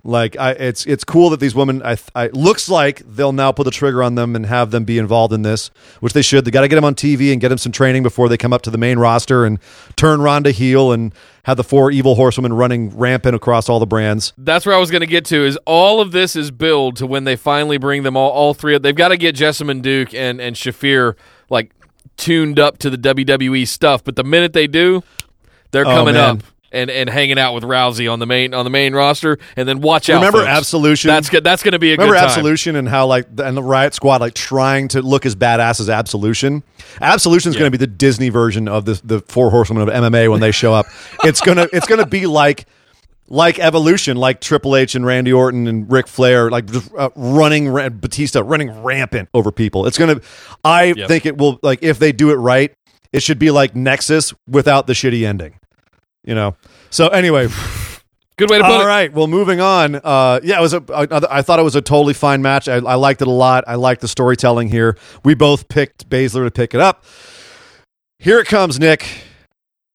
[0.04, 1.82] Like I, it's it's cool that these women.
[1.82, 4.96] I, I looks like they'll now put the trigger on them and have them be
[4.96, 6.44] involved in this, which they should.
[6.44, 8.52] They got to get them on TV and get them some training before they come
[8.52, 9.58] up to the main roster and
[9.96, 14.32] turn Ronda heel and have the four evil horsewomen running rampant across all the brands.
[14.38, 15.44] That's where I was going to get to.
[15.44, 18.78] Is all of this is build to when they finally bring them all, all three.
[18.78, 21.16] They've got to get Jessamyn Duke and and Shafir
[21.50, 21.72] like
[22.16, 24.04] tuned up to the WWE stuff.
[24.04, 25.02] But the minute they do,
[25.72, 26.36] they're Oh, coming man.
[26.38, 29.38] up and, and hanging out with Rousey on the main on the main roster.
[29.56, 30.16] And then watch out.
[30.16, 30.48] Remember folks.
[30.50, 31.08] Absolution?
[31.08, 31.44] That's good.
[31.44, 32.28] That's going to be a Remember good time.
[32.28, 35.88] Absolution and how like and the Riott Squad like trying to look as badass as
[35.88, 36.62] Absolution.
[37.00, 40.30] Absolution is going to be the Disney version of the the Four Horsemen of MMA
[40.30, 40.86] when they show up.
[41.24, 42.66] it's gonna it's gonna be like
[43.30, 47.68] like Evolution, like Triple H and Randy Orton and Ric Flair, like just uh, running
[47.68, 49.86] ra- Batista running rampant over people.
[49.86, 50.20] It's gonna.
[50.64, 51.08] I Yep.
[51.08, 52.72] think it will like if they do it right,
[53.12, 55.58] it should be like Nexus without the shitty ending.
[56.28, 56.56] You know.
[56.90, 57.48] So anyway.
[58.36, 58.82] Good way to put All it.
[58.82, 59.12] All right.
[59.12, 59.96] Well, moving on.
[59.96, 60.84] Uh, yeah, it was a.
[60.94, 62.68] I, I thought it was a totally fine match.
[62.68, 63.64] I, I liked it a lot.
[63.66, 64.96] I liked the storytelling here.
[65.24, 67.04] We both picked Baszler to pick it up.
[68.20, 69.24] Here it comes, Nick.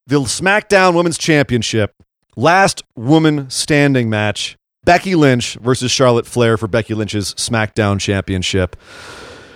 [0.08, 1.96] The SmackDown Women's Championship,
[2.36, 4.58] last woman standing match.
[4.84, 8.76] Becky Lynch versus Charlotte Flair for Becky Lynch's SmackDown Championship.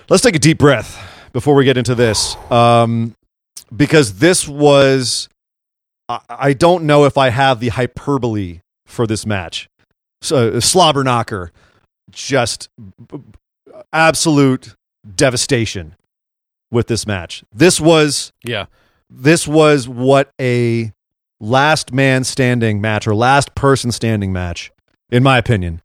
[0.09, 0.97] Let's take a deep breath
[1.33, 3.15] before we get into this, um,
[3.75, 5.27] because this was.
[6.09, 9.69] I, I don't know if I have the hyperbole for this match.
[10.21, 11.51] So uh, slobber knocker,
[12.11, 12.69] just
[13.93, 14.75] absolute
[15.15, 15.95] devastation
[16.71, 17.43] with this match.
[17.53, 18.65] This was Yeah.
[19.09, 20.91] this was what a
[21.39, 24.71] last man standing match or last person standing match,
[25.11, 25.81] in my opinion,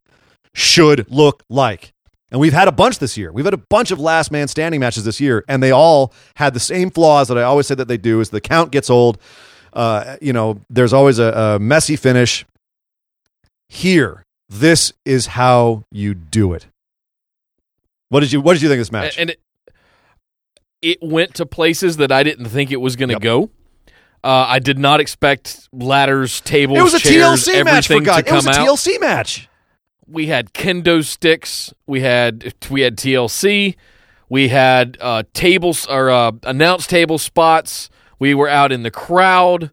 [0.53, 1.93] should look like.
[2.31, 3.31] And we've had a bunch this year.
[3.31, 6.55] We've had a bunch of last man standing matches this year, and they all had
[6.55, 8.19] the same flaws that I always say that they do.
[8.19, 9.19] Is the count gets old.
[9.73, 12.45] Uh, you know, there's always a, a messy finish.
[13.67, 16.67] Here, this is how you do it.
[18.09, 19.17] What did you What did you think of this match?
[19.17, 19.39] and it,
[20.81, 23.21] it went to places that I didn't think it was going to Yep.
[23.21, 23.49] go.
[24.23, 28.25] Uh, I did not expect ladders, tables, it was a chairs, TLC match for God.
[28.27, 28.55] It was a out.
[28.67, 29.49] TLC match.
[30.07, 31.73] we had kendo sticks.
[31.87, 33.75] We had we had TLC.
[34.29, 37.89] We had uh, tables or uh, announce table spots.
[38.23, 39.69] We were out in the crowd.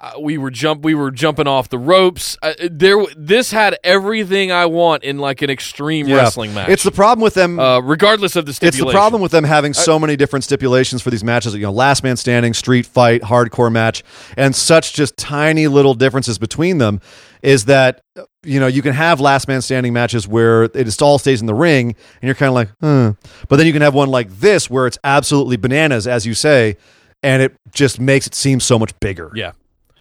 [0.00, 0.82] Uh, we were jump.
[0.82, 2.36] We were jumping off the ropes.
[2.42, 6.16] Uh, there, this had everything I want in like an extreme Yeah.
[6.16, 6.70] wrestling match.
[6.70, 7.60] It's the problem with them.
[7.60, 8.84] uh, regardless of the stipulation.
[8.88, 11.54] it's the problem with them having so many different stipulations for these matches.
[11.54, 14.02] You know, last man standing, street fight, hardcore match,
[14.36, 17.00] and such just tiny little differences between them.
[17.40, 18.00] Is that
[18.42, 21.46] you know you can have last man standing matches where it just all stays in
[21.46, 23.10] the ring, and you're kind of like, hmm.
[23.48, 26.76] But then you can have one like this where it's absolutely bananas, as you say,
[27.22, 29.30] and it just makes it seem so much bigger.
[29.34, 29.52] Yeah.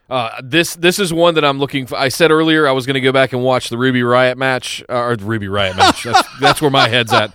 [0.10, 1.98] Uh, this this is one that I'm looking for.
[1.98, 4.84] I said earlier I was going to go back and watch the Ruby Riott match
[4.90, 6.04] uh, or the Ruby Riott match.
[6.04, 7.32] That's, that's where my head's at.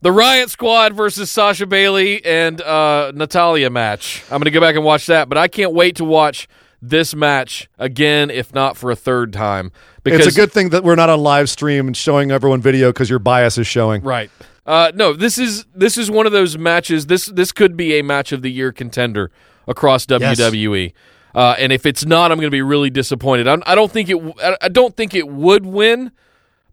[0.00, 4.22] The Riott Squad versus Sasha Bayley and uh, Natalya match.
[4.26, 6.46] I'm going to go back and watch that, but I can't wait to watch
[6.82, 9.72] this match again, if not for a third time.
[10.02, 12.90] Because It's a good thing that we're not on live stream and showing everyone video
[12.90, 14.02] because your bias is showing.
[14.02, 14.30] right.
[14.66, 17.06] Uh, no, this is this is one of those matches.
[17.06, 19.30] This this could be a match of the year contender
[19.68, 20.92] across WWE.
[21.34, 23.48] Uh, and if it's not, I'm going to be really disappointed.
[23.48, 24.16] I'm, I don't think it.
[24.62, 26.12] I don't think it would win,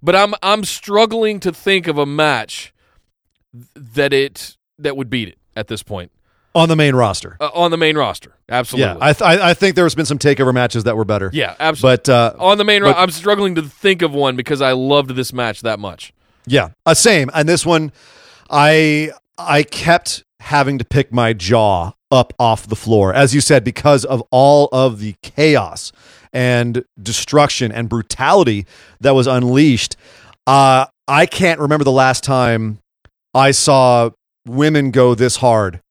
[0.03, 2.73] but I'm I'm struggling to think of a match
[3.75, 6.11] that it that would beat it at this point
[6.55, 7.35] On the main roster.
[7.39, 8.33] uh, on the main roster.
[8.49, 8.99] Absolutely.
[8.99, 11.29] Yeah, I, th- I I think there's been some takeover matches that were better.
[11.33, 11.97] yeah, absolutely.
[11.97, 15.09] But uh, on the main but- I'm struggling to think of one because I loved
[15.15, 16.13] this match that much.
[16.45, 17.29] Yeah, uh, same.
[17.33, 17.91] And this one,
[18.49, 23.63] I I kept having to pick my jaw up off the floor, as you said,
[23.63, 25.91] because of all of the chaos
[26.33, 28.65] and destruction and brutality
[28.99, 29.95] that was unleashed.
[30.47, 32.79] Uh, I can't remember the last time
[33.33, 34.09] I saw
[34.47, 35.81] women go this hard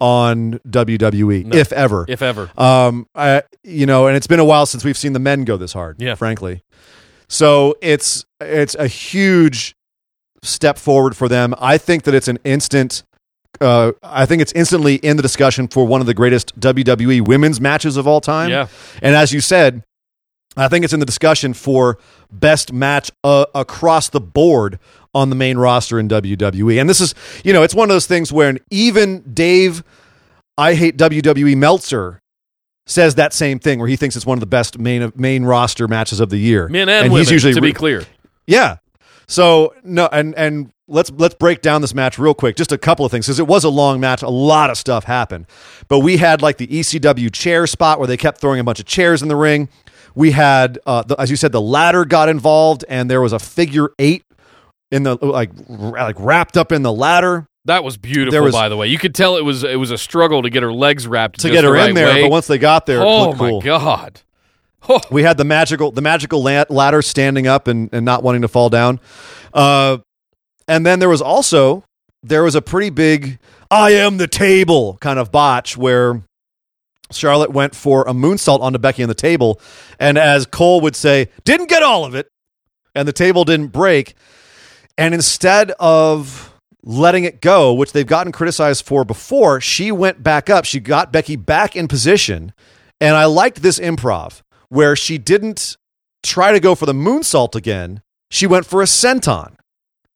[0.00, 1.56] on WWE, No.
[1.56, 2.04] if ever.
[2.08, 2.50] If ever.
[2.58, 5.56] Um, I, you know, and it's been a while since we've seen the men go
[5.56, 6.00] this hard.
[6.00, 6.14] Yeah.
[6.14, 6.62] frankly.
[7.28, 9.74] So it's it's a huge
[10.44, 11.54] step forward for them.
[11.58, 13.02] I think that it's an instant.
[13.60, 17.60] Uh, I think it's instantly in the discussion for one of the greatest WWE women's
[17.60, 18.50] matches of all time.
[18.50, 18.66] Yeah.
[19.00, 19.84] and as you said,
[20.56, 21.98] I think it's in the discussion for
[22.30, 24.78] best match uh, across the board
[25.14, 26.80] on the main roster in WWE.
[26.80, 27.14] And this is,
[27.44, 29.82] you know, it's one of those things where even Dave,
[30.58, 32.20] I hate WWE Meltzer,
[32.86, 35.88] says that same thing where he thinks it's one of the best main main roster
[35.88, 36.68] matches of the year.
[36.68, 38.04] Men and, women, he's usually to be clear.
[38.46, 38.76] yeah.
[39.26, 42.56] So no, and and let's let's break down this match real quick.
[42.56, 44.22] Just a couple of things because it was a long match.
[44.22, 45.46] A lot of stuff happened,
[45.88, 48.86] but we had like the ECW chair spot where they kept throwing a bunch of
[48.86, 49.68] chairs in the ring.
[50.16, 53.38] We had, uh, the, as you said, the ladder got involved, and there was a
[53.40, 54.22] figure eight
[54.92, 58.68] in the like r- like wrapped up in the ladder That was beautiful, was- by
[58.68, 58.86] the way.
[58.88, 61.50] You could tell it was it was a struggle to get her legs wrapped to
[61.50, 62.06] get her the in there.
[62.14, 62.22] way.
[62.22, 63.60] But once they got there, it oh my cool.
[63.62, 64.20] god!
[64.88, 68.42] Oh, We had the magical the magical la- ladder standing up and, and not wanting
[68.42, 69.00] to fall down.
[69.52, 69.98] Uh,
[70.68, 71.84] and then there was also
[72.22, 73.38] there was a pretty big
[73.70, 76.22] I am the table kind of botch where
[77.10, 79.60] Charlotte went for a moonsault onto Becky on the table,
[79.98, 82.28] and as Cole would say, didn't get all of it,
[82.94, 84.14] and the table didn't break.
[84.96, 90.48] And instead of letting it go, which they've gotten criticized for before, she went back
[90.48, 90.64] up.
[90.64, 92.52] She got Becky back in position.
[93.00, 94.42] And I liked this improv
[94.74, 95.76] where she didn't
[96.24, 98.02] try to go for the moonsault again.
[98.30, 99.54] She went for a senton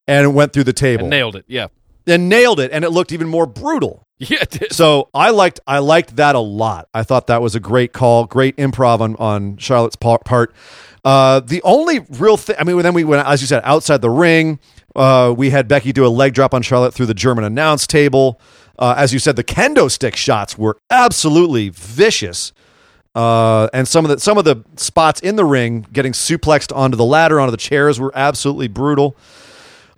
[0.08, 1.44] and went through the table and nailed it.
[1.46, 1.68] Yeah,
[2.06, 2.72] and nailed it.
[2.72, 4.02] And it looked even more brutal.
[4.18, 4.38] yeah.
[4.42, 4.72] It did.
[4.72, 6.88] So I liked I liked that a lot.
[6.92, 10.52] I thought that was a great call, great improv on on Charlotte's part.
[11.04, 14.10] Uh, the only real thing, I mean, then we went as you said outside the
[14.10, 14.58] ring.
[14.96, 18.40] Uh, we had Becky do a leg drop on Charlotte through the German announce table.
[18.76, 22.52] Uh, as you said, the kendo stick shots were absolutely vicious.
[23.18, 26.96] Uh, and some of the some of the spots in the ring getting suplexed onto
[26.96, 29.16] the ladder, onto the chairs, were absolutely brutal.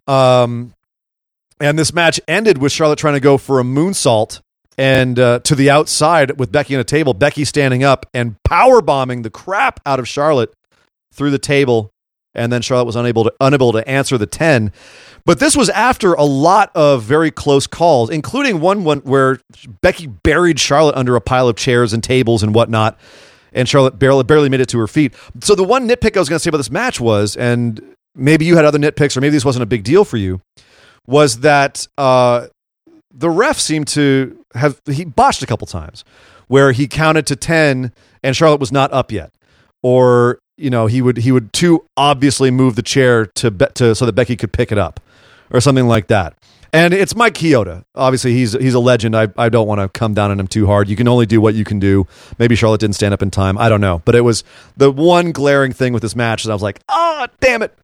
[0.06, 0.72] Um,
[1.60, 4.40] and this match ended with Charlotte trying to go for a moonsault
[4.78, 7.12] and uh, to the outside with Becky on a table.
[7.12, 10.54] Becky standing up and power bombing the crap out of Charlotte
[11.12, 11.90] through the table,
[12.34, 14.72] and then Charlotte was unable to unable to answer the ten.
[15.24, 19.40] But this was after a lot of very close calls, including one, where
[19.82, 22.98] Becky buried Charlotte under a pile of chairs and tables and whatnot,
[23.52, 25.14] and Charlotte barely barely made it to her feet.
[25.42, 27.80] So the one nitpick I was going to say about this match was, and
[28.14, 30.40] maybe you had other nitpicks, or maybe this wasn't a big deal for you,
[31.06, 32.46] was that uh,
[33.12, 36.04] the ref seemed to have he botched a couple times
[36.48, 39.32] where he counted to 10 and Charlotte was not up yet
[39.82, 43.94] or you know he would he would too obviously move the chair to be, to
[43.94, 45.00] so that Becky could pick it up
[45.50, 46.34] or something like that.
[46.72, 47.82] And it's Mike Chioda.
[47.96, 49.16] Obviously he's he's a legend.
[49.16, 50.88] I I don't want to come down on him too hard.
[50.88, 52.06] You can only do what you can do.
[52.38, 53.58] Maybe Charlotte didn't stand up in time.
[53.58, 54.02] I don't know.
[54.04, 54.44] But it was
[54.76, 57.76] the one glaring thing with this match that I was like oh damn it.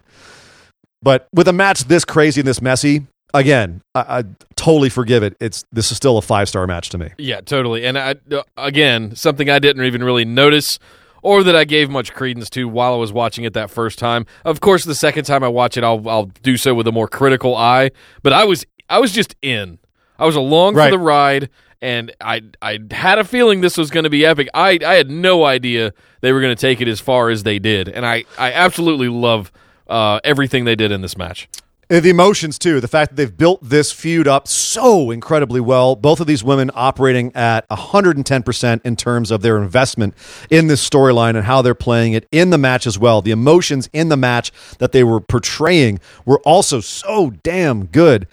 [1.03, 4.25] But with a match this crazy and this messy, again, I, I
[4.57, 5.37] totally forgive it.
[5.41, 7.11] It's this is still a five star match to me.
[7.19, 7.85] Yeah, totally.
[7.85, 8.17] And I,
[8.57, 10.79] again, something I didn't even really notice
[11.27, 14.27] or that I gave much credence to while I was watching it that first time.
[14.45, 17.09] Of course, the second time I watch it, I'll I'll do so with a more
[17.09, 17.91] critical eye.
[18.23, 19.79] But I was I was just in.
[20.19, 20.87] I was along Right.
[20.87, 21.51] for the ride,
[21.83, 24.49] and I I had a feeling this was going to be epic.
[24.55, 27.59] I I had no idea they were going to take it as far as they
[27.59, 29.51] did, and I I absolutely love
[29.89, 31.49] uh, everything they did in this match.
[31.89, 35.95] Uh, The emotions too, the fact that they've built this feud up so incredibly well.
[35.97, 40.15] Both of these women operating at 110% in terms of their investment
[40.51, 43.23] in this storyline and how they're playing it in the match as well.
[43.23, 48.27] The emotions in the match that they were portraying were also so damn good.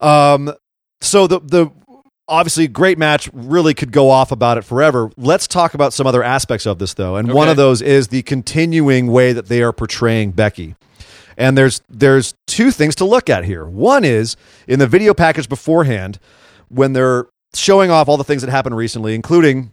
[0.00, 0.52] Um,
[1.00, 1.70] so the the
[2.28, 5.10] obviously great match really could go off about it forever.
[5.16, 8.22] Let's talk about some other aspects of this though, and one of those is the
[8.22, 10.74] continuing way that they are portraying Becky.
[11.36, 13.64] And there's there's two things to look at here.
[13.64, 16.18] One is in the video package beforehand
[16.68, 19.72] when they're showing off all the things that happened recently, including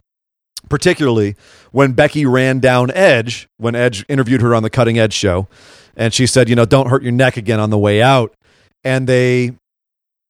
[0.68, 1.36] particularly
[1.72, 5.47] when Becky ran down Edge when Edge interviewed her on the Cutting Edge show,
[5.95, 8.34] and she said, you know, don't hurt your neck again on the way out.
[8.84, 9.53] And they,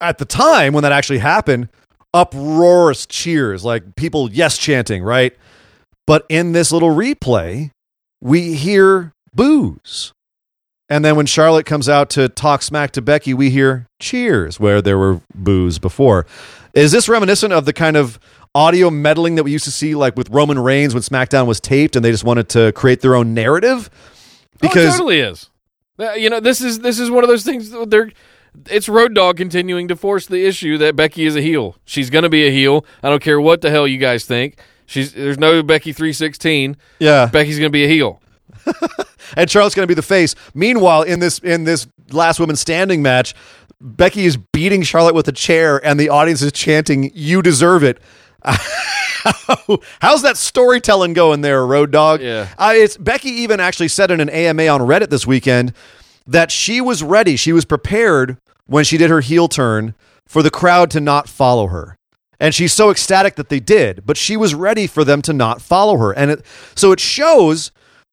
[0.01, 1.69] at the time when that actually happened,
[2.13, 5.35] uproarious cheers, like people yes chanting, right?
[6.07, 7.71] But in this little replay,
[8.21, 10.13] we hear boos.
[10.89, 14.81] And then when Charlotte comes out to talk smack to Becky, we hear cheers where
[14.81, 16.25] there were boos before.
[16.73, 18.19] Is this reminiscent of the kind of
[18.55, 21.95] audio meddling that we used to see like with Roman Reigns when SmackDown was taped
[21.95, 23.89] and they just wanted to create their own narrative?
[23.93, 25.49] oh, it Because totally is.
[25.99, 27.71] Uh, You know, this is this is one of those things.
[27.87, 28.11] They're
[28.67, 31.75] it's Road Dog continuing to force the issue that Becky is a heel.
[31.85, 32.83] She's going to be a heel.
[33.03, 34.57] I don't care what the hell you guys think.
[34.87, 36.75] She's there's no Becky three sixteen.
[36.97, 38.21] yeah, Becky's going to be a heel.
[39.37, 40.35] and Charlotte's going to be the face.
[40.53, 43.35] Meanwhile, in this in this last woman standing match,
[43.81, 47.99] Becky is beating Charlotte with a chair, and the audience is chanting, "You deserve it."
[50.01, 52.21] How's that storytelling going there, Road Dog?
[52.21, 52.47] Yeah.
[52.57, 55.73] uh, it's Becky even actually said in an AMA on Reddit this weekend
[56.25, 59.93] that she was ready, she was prepared when she did her heel turn
[60.25, 61.97] for the crowd to not follow her.
[62.39, 65.61] And she's so ecstatic that they did, but she was ready for them to not
[65.61, 66.13] follow her.
[66.13, 66.45] And it,
[66.75, 67.71] so it shows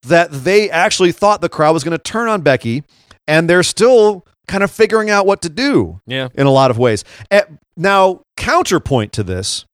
[0.09, 2.85] that they actually thought the crowd was going to turn on Becky,
[3.27, 6.29] and they're still kind of figuring out what to do Yeah.
[6.35, 7.05] in a lot of ways.
[7.31, 7.43] Eh,
[7.77, 9.65] now, counterpoint to this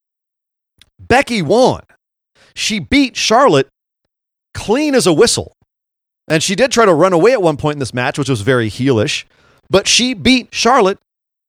[0.99, 1.83] Becky won.
[2.55, 3.69] She beat Charlotte
[4.55, 5.53] clean as a whistle.
[6.29, 8.43] And she did try to run away at one point in this match, which was
[8.43, 9.25] very heelish,
[9.69, 10.99] but she beat Charlotte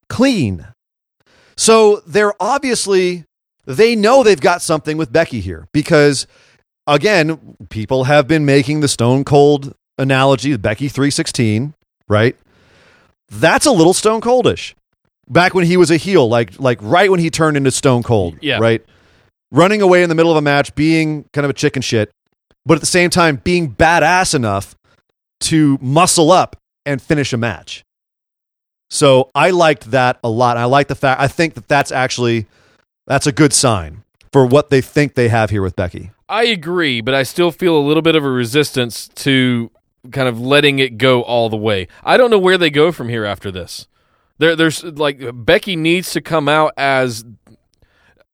[0.09, 0.67] clean.
[1.55, 3.25] So they're obviously,
[3.65, 6.25] they know they've got something with Becky here because,
[6.88, 11.73] again, people have been making the Stone Cold analogy, Becky 316,
[12.07, 12.36] right?
[13.29, 14.73] That's a little Stone Coldish.
[15.29, 18.38] Back when he was a heel, like like right when he turned into Stone Cold,
[18.41, 18.59] Yeah.
[18.59, 18.84] right?
[19.51, 22.11] Running away in the middle of a match, being kind of a chicken shit,
[22.65, 24.75] but at the same time being badass enough
[25.41, 27.84] to muscle up and finish a match.
[28.89, 30.57] So I liked that a lot.
[30.57, 31.21] I like the fact.
[31.21, 32.45] I think that that's actually
[33.07, 34.03] that's a good sign
[34.34, 36.11] for what they think they have here with Becky.
[36.27, 39.71] I agree, but I still feel a little bit of a resistance to
[40.11, 41.88] kind of letting it go all the way.
[42.03, 43.88] I don't know where they go from here after this.
[44.39, 47.23] There, there's like Becky needs to come out as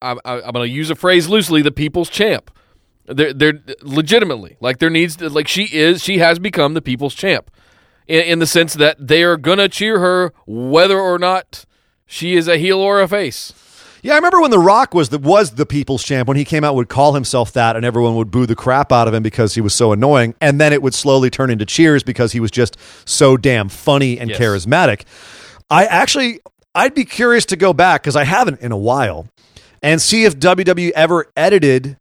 [0.01, 2.49] I, I'm going to use a phrase loosely, the people's champ.
[3.05, 7.15] They're, they're legitimately like there needs to, like she is she has become the people's
[7.15, 7.49] champ
[8.07, 11.65] in, in the sense that they are going to cheer her whether or not
[12.05, 13.51] she is a heel or a face.
[14.01, 16.63] Yeah, I remember when The Rock was the was the people's champ when he came
[16.63, 19.55] out would call himself that and everyone would boo the crap out of him because
[19.55, 22.49] he was so annoying and then it would slowly turn into cheers because he was
[22.51, 24.39] just so damn funny and Yes.
[24.39, 25.01] charismatic.
[25.69, 26.39] I actually
[26.73, 29.27] I'd be curious to go back cuz I haven't in a while
[29.83, 31.97] and see if WWE ever edited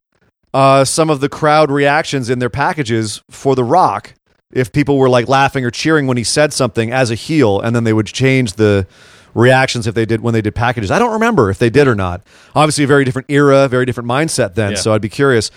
[0.54, 4.14] uh, some of the crowd reactions in their packages for The Rock
[4.52, 7.76] if people were like laughing or cheering when he said something as a heel and
[7.76, 8.86] then they would change the
[9.34, 10.90] reactions if they did when they did packages.
[10.90, 12.22] I don't remember if they did or not.
[12.54, 14.72] Obviously, a very different era, very different mindset then.
[14.72, 14.76] Yeah.
[14.78, 15.50] So I'd be curious.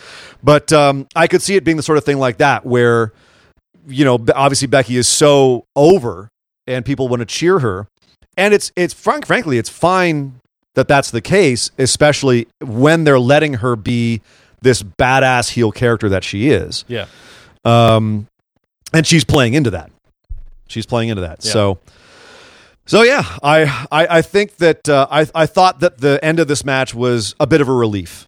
[0.44, 3.14] But um, I could see it being the sort of thing like that where,
[3.88, 6.30] you know, obviously Becky is so over
[6.68, 7.88] and people want to cheer her.
[8.38, 10.40] And it's, it's frank, frankly, it's fine
[10.76, 14.22] that that's the case, especially when they're letting her be
[14.62, 16.86] this badass heel character that she is.
[16.88, 17.08] Yeah.
[17.66, 18.28] Um,
[18.94, 19.92] and she's playing into that.
[20.68, 21.44] She's playing into that.
[21.44, 21.52] Yeah.
[21.52, 21.80] So,
[22.92, 26.50] so yeah, I, I, I think that uh, I, I thought that the end of
[26.50, 28.28] this match was a bit of a relief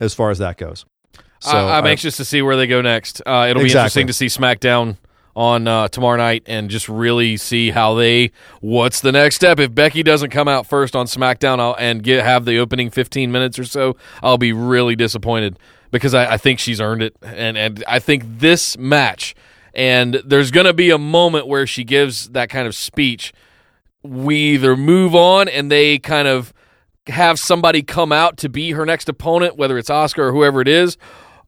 [0.00, 0.84] as far as that goes.
[1.40, 3.22] So I, I'm I- anxious to see where they go next.
[3.24, 4.98] Uh, it'll be interesting to see SmackDown
[5.34, 8.32] on uh, tomorrow night and just really see how they.
[8.60, 9.58] What's the next step?
[9.58, 13.32] If Becky doesn't come out first on SmackDown I'll, and get have the opening 15
[13.32, 15.58] minutes or so, I'll be really disappointed
[15.90, 19.34] because I, I think she's earned it, and and I think this match.
[19.74, 23.34] And there's going to be a moment where she gives that kind of speech.
[24.08, 26.52] We either move on and they kind of
[27.06, 30.68] have somebody come out to be her next opponent, whether it's Asuka or whoever it
[30.68, 30.96] is.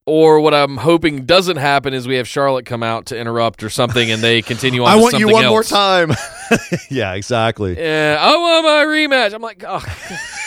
[0.07, 3.69] Or what I'm hoping doesn't happen is we have Charlotte come out to interrupt or
[3.69, 4.89] something, and they continue on.
[4.89, 6.13] I to want you one more time.
[6.91, 7.79] yeah, exactly.
[7.79, 9.35] Yeah, I want my rematch.
[9.35, 9.85] I'm like, oh,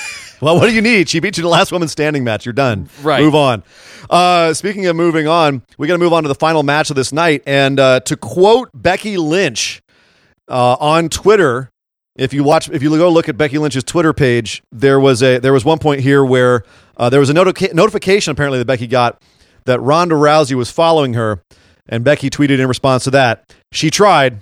[0.41, 1.07] Well, what do you need?
[1.07, 2.47] She beat you in the last woman standing match.
[2.47, 2.89] You're done.
[3.03, 3.21] Right.
[3.21, 3.63] Move on.
[4.09, 6.95] Uh, speaking of moving on, we got to move on to the final match of
[6.95, 7.43] this night.
[7.45, 9.83] And uh, to quote Becky Lynch
[10.47, 11.70] uh, on Twitter
[12.21, 15.39] if you watch, if you go look at Becky Lynch's Twitter page, there was a
[15.39, 16.63] there was one point here where
[16.95, 19.19] uh, there was a notica- notification apparently that Becky got
[19.65, 21.41] that Ronda Rousey was following her,
[21.89, 24.41] and Becky tweeted in response to that, she tried.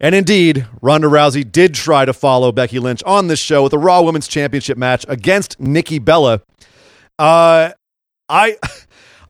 [0.00, 3.78] And indeed, Ronda Rousey did try to follow Becky Lynch on this show with a
[3.78, 6.42] Raw Women's Championship match against Nikki Bella.
[7.18, 7.70] Uh,
[8.28, 8.56] I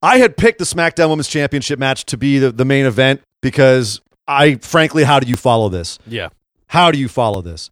[0.02, 4.00] I had picked the SmackDown Women's Championship match to be the, the main event because
[4.26, 5.98] I frankly, how do you follow this?
[6.06, 6.30] Yeah.
[6.70, 7.70] How do you follow this?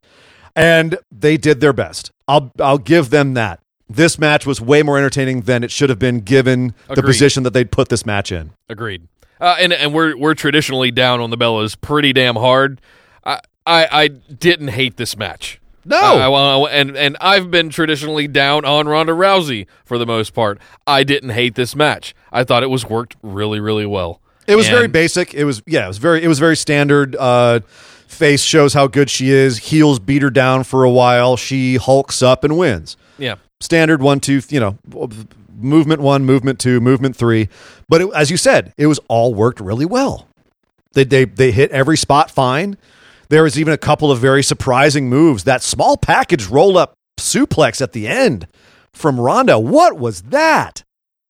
[0.57, 2.11] And they did their best.
[2.27, 3.61] I'll I'll give them that.
[3.89, 7.53] This match was way more entertaining than it should have been given the position that
[7.55, 8.51] they'd put this match in.
[8.69, 9.07] Agreed.
[9.41, 12.81] Uh, and and we're we're traditionally down on the Bellas pretty damn hard.
[13.25, 15.61] I I, I didn't hate this match.
[15.85, 15.97] No.
[15.97, 20.59] I- I- and and I've been traditionally down on Ronda Rousey for the most part.
[20.89, 22.15] I didn't hate this match.
[22.33, 24.21] I thought it was worked really really well.
[24.49, 25.35] It was very basic.
[25.35, 27.15] It was yeah, it was very it was very standard.
[27.15, 27.61] Uh,
[28.09, 29.59] face shows how good she is.
[29.59, 31.37] Heels beat her down for a while.
[31.37, 32.97] She hulks up and wins.
[33.19, 33.37] Yeah.
[33.61, 34.79] Standard one, two, you know,
[35.57, 37.49] movement one, movement two, movement three.
[37.89, 40.27] But it, as you said, it was all worked really well.
[40.93, 42.77] They they they hit every spot fine.
[43.29, 45.45] There was even a couple of very surprising moves.
[45.45, 48.47] That small package roll up suplex at the end
[48.93, 49.59] from Ronda.
[49.59, 50.83] What was that?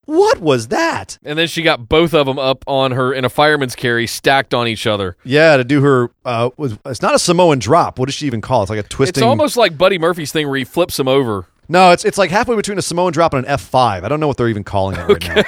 [0.08, 1.18] What was that?
[1.22, 4.54] And then she got both of them up on her in a fireman's carry, stacked
[4.54, 5.18] on each other.
[5.22, 6.10] Yeah, to do her.
[6.24, 7.98] Uh, was it's not a Samoan drop.
[7.98, 8.64] What does she even call it?
[8.64, 9.22] It's like a twisting.
[9.22, 11.44] It's almost like Buddy Murphy's thing where he flips them over.
[11.68, 11.90] no.
[11.90, 14.02] It's it's like halfway between a Samoan drop and an F five.
[14.02, 15.42] I don't know what they're even calling it right now.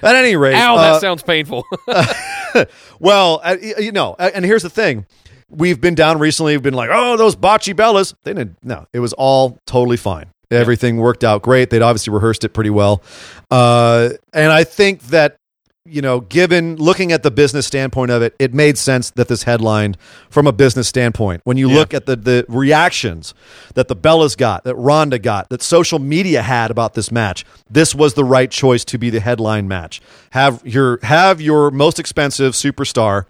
[0.00, 1.62] But at any rate, Ow, uh, that sounds painful.
[2.98, 5.06] well, uh, y- you know, uh, and here's the thing:
[5.50, 6.54] we've been down recently.
[6.54, 8.14] We've been like, oh, those bocce bellas.
[8.24, 8.56] They didn't.
[8.62, 10.26] No, it was all totally fine.
[10.52, 11.70] Everything worked out great.
[11.70, 13.02] They'd obviously rehearsed it pretty well,
[13.50, 15.36] uh, and I think that
[15.84, 19.42] you know, given looking at the business standpoint of it, it made sense that this
[19.42, 19.96] headlined
[20.30, 21.40] from a business standpoint.
[21.44, 23.34] When you look at the the reactions
[23.74, 27.94] that the Bellas got, that Ronda got, that social media had about this match, this
[27.94, 30.00] was the right choice to be the headline match.
[30.30, 33.24] Have your have your most expensive superstar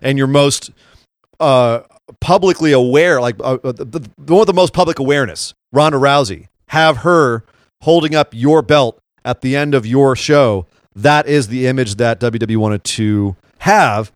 [0.00, 0.70] and your most
[1.40, 1.80] uh,
[2.20, 6.48] publicly aware, like uh, uh, the, the one with the most public awareness, Ronda Rousey,
[6.68, 7.44] have her
[7.82, 10.66] holding up your belt at the end of your show.
[10.94, 14.12] That is the image that WWE wanted to have.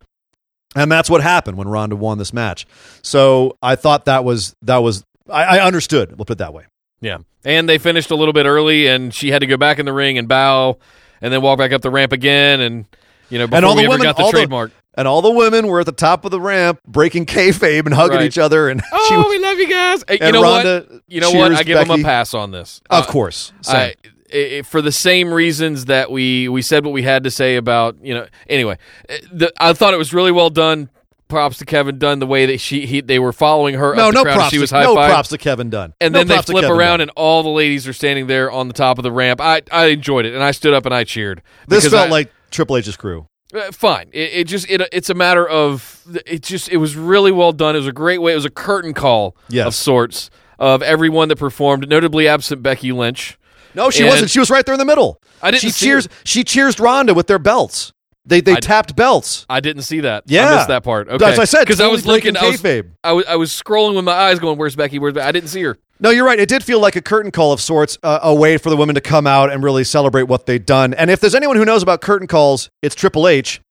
[0.75, 2.67] And that's what happened when Ronda won this match.
[3.03, 6.17] So I thought that was that was I, I understood.
[6.17, 6.65] We'll put it that way.
[7.01, 7.19] Yeah.
[7.45, 9.93] And they finished a little bit early, and she had to go back in the
[9.93, 10.79] ring and bow,
[11.21, 12.85] and then walk back up the ramp again, and
[13.29, 14.71] you know before and all we the ever women got the all trademark.
[14.95, 18.19] And all the women were at the top of the ramp breaking kayfabe and hugging
[18.19, 18.27] Right.
[18.27, 18.69] each other.
[18.69, 20.05] And oh, she was, we love you guys.
[20.07, 21.03] Hey, you and know Ronda what?
[21.09, 21.53] You know what?
[21.53, 22.81] I give them a pass on this.
[22.91, 23.95] of Uh, course, I, same.
[24.35, 27.57] i- i- for the same reasons that we we said what we had to say
[27.57, 28.27] about you know.
[28.49, 28.77] Anyway,
[29.09, 30.91] uh, the, I thought it was really well done.
[31.29, 33.95] Props to Kevin Dunn the way that she he, they were following her.
[33.95, 34.51] no, no crowd props.
[34.51, 35.95] She was to, high no props to Kevin Dunn.
[35.99, 37.09] And No then they flip around, Dunn.
[37.09, 39.41] and all the ladies are standing there on the top of the ramp.
[39.41, 41.41] I I enjoyed it, and I stood up and I cheered.
[41.67, 43.29] this felt I- like Triple H's crew.
[43.55, 44.09] Uh, fine.
[44.13, 47.75] It, it just it, it's a matter of it just it was really well done.
[47.75, 48.33] It was a great way.
[48.33, 49.67] It was a curtain call Yes.
[49.67, 53.39] of sorts of everyone that performed, notably absent Becky Lynch.
[53.75, 54.31] No, she And- wasn't.
[54.31, 55.21] She was right there in the middle.
[55.43, 56.09] I didn't She cheers.
[56.25, 57.93] She cheers Ronda with their belts.
[58.25, 59.45] They they I- tapped belts.
[59.51, 60.25] I didn't see that.
[60.27, 60.49] Yeah.
[60.51, 61.09] I missed that part.
[61.09, 62.37] Okay, As I said, because I was looking.
[62.37, 62.65] I was.
[63.03, 64.99] I was I was scrolling with my eyes, going, "Where's Becky?
[65.01, 65.27] Where's Becky?
[65.27, 66.39] I didn't see her." No, you're right.
[66.41, 68.97] It did feel like a curtain call of sorts, uh, a way for the women
[68.97, 70.95] to come out and really celebrate what they'd done.
[70.95, 73.61] And if there's anyone who knows about curtain calls, it's Triple H.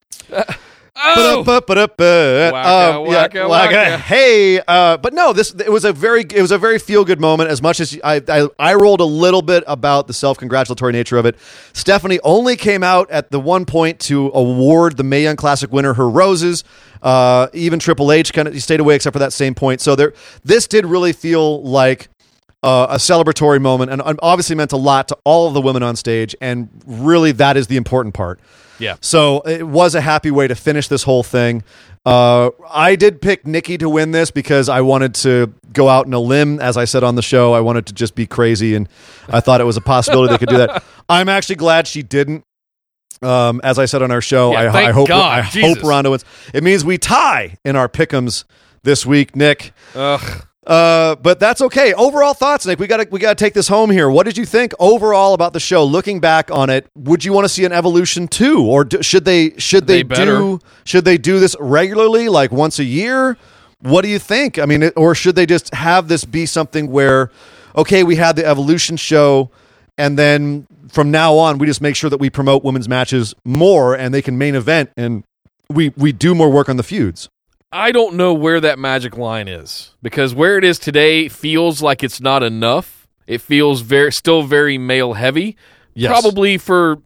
[1.03, 2.51] Oh, Ba-da-ba-ba-da-ba.
[2.51, 3.07] Waka, Um,
[3.73, 3.97] yeah.
[3.97, 7.19] Hey, uh, but no, this it was a very it was a very feel good
[7.19, 7.49] moment.
[7.49, 11.17] As much as I, I I rolled a little bit about the self congratulatory nature
[11.17, 11.37] of it.
[11.71, 15.93] Stephanie only came out at the one point to award the Mae Young Classic winner
[15.93, 16.65] her roses.
[17.01, 19.79] Uh, even Triple H kind of stayed away except for that same point.
[19.79, 20.13] So there,
[20.43, 22.09] this did really feel like
[22.63, 25.95] uh, a celebratory moment, and obviously meant a lot to all of the women on
[25.95, 26.35] stage.
[26.41, 28.39] And really, that is the important part.
[28.79, 28.95] yeah.
[29.01, 31.63] So it was a happy way to finish this whole thing.
[32.05, 36.13] Uh, I did pick Nikki to win this because I wanted to go out in
[36.13, 36.59] a limb.
[36.59, 38.89] As I said on the show, I wanted to just be crazy, and
[39.29, 40.83] I thought it was a possibility they could do that.
[41.09, 42.43] I'm actually glad she didn't.
[43.23, 45.77] Um, as I said on our show, Yeah, I, I hope God, I Jesus.
[45.77, 46.25] hope Ronda wins.
[46.55, 48.45] It means we tie in our pickums
[48.81, 49.73] this week, Nick.
[49.93, 50.45] Ugh.
[50.67, 51.91] Uh, but that's okay.
[51.93, 52.77] Overall thoughts, Nick.
[52.77, 54.09] We got to we got to take this home here.
[54.11, 55.83] What did you think overall about the show?
[55.83, 59.25] Looking back on it, would you want to see an evolution too, or do, should
[59.25, 63.37] they should they, They do should they do this regularly, like once a year?
[63.79, 64.59] What do you think?
[64.59, 67.31] I mean, it, or should they just have this be something where,
[67.75, 69.49] okay, we had the evolution show,
[69.97, 73.95] and then from now on, we just make sure that we promote women's matches more,
[73.95, 75.23] and they can main event, and
[75.71, 77.29] we we do more work on the feuds.
[77.71, 82.03] I don't know where that magic line is because where it is today feels like
[82.03, 83.07] it's not enough.
[83.27, 85.55] It feels very still very male heavy.
[85.93, 86.11] Yes.
[86.11, 87.01] Probably for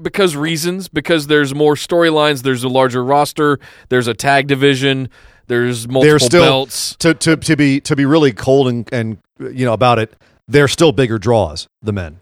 [0.00, 5.08] because reasons because there's more storylines, there's a larger roster, there's a tag division,
[5.48, 6.94] there's multiple they're still belts.
[6.96, 10.14] to to to be to be really cold and and you know about it.
[10.46, 11.68] They're still bigger draws.
[11.82, 12.20] The men,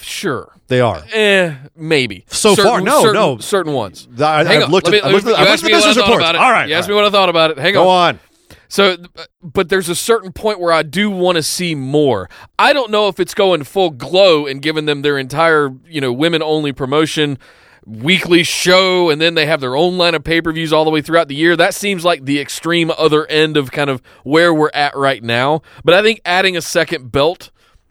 [0.00, 0.52] Sure.
[0.68, 1.02] they are.
[1.12, 2.24] Eh, maybe.
[2.28, 3.38] So far, no, certain, no.
[3.38, 4.06] certain ones.
[4.18, 4.70] I, Hang I've on.
[4.70, 6.02] looked at, me- I looked at, you I looked at the what I business thought
[6.02, 6.22] reports.
[6.22, 6.40] about it.
[6.40, 7.58] All right, You asked all me what I thought about it.
[7.58, 8.14] Hang Go on.
[8.16, 8.20] on.
[8.68, 8.96] So,
[9.42, 12.30] but there's a certain point where I do want to see more.
[12.56, 16.12] I don't know if it's going full glow and giving them their entire, you know,
[16.12, 17.36] women only promotion
[17.84, 21.26] weekly show and then they have their own line of pay-per-views all the way throughout
[21.26, 21.56] the year.
[21.56, 25.62] That seems like the extreme other end of kind of where we're at right now.
[25.82, 27.50] But I think adding a second belt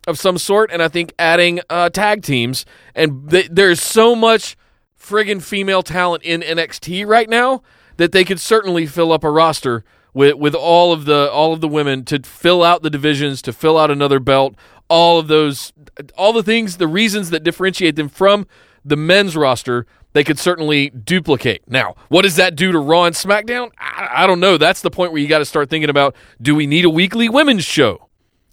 [0.09, 4.57] of some sort and I think adding uh, tag teams and th- there's so much
[4.99, 7.61] friggin' female talent in NXT right now
[7.97, 9.83] that they could certainly fill up a roster
[10.13, 13.53] with with all of the all of the women to fill out the divisions, to
[13.53, 14.55] fill out another belt,
[14.89, 15.71] all of those
[16.17, 18.47] all the things, the reasons that differentiate them from
[18.83, 21.61] the men's roster, they could certainly duplicate.
[21.67, 23.69] Now, what does that do to Raw and SmackDown?
[23.77, 24.57] I, I don't know.
[24.57, 27.29] That's the point where you got to start thinking about: Do we need a weekly
[27.29, 28.07] women's show?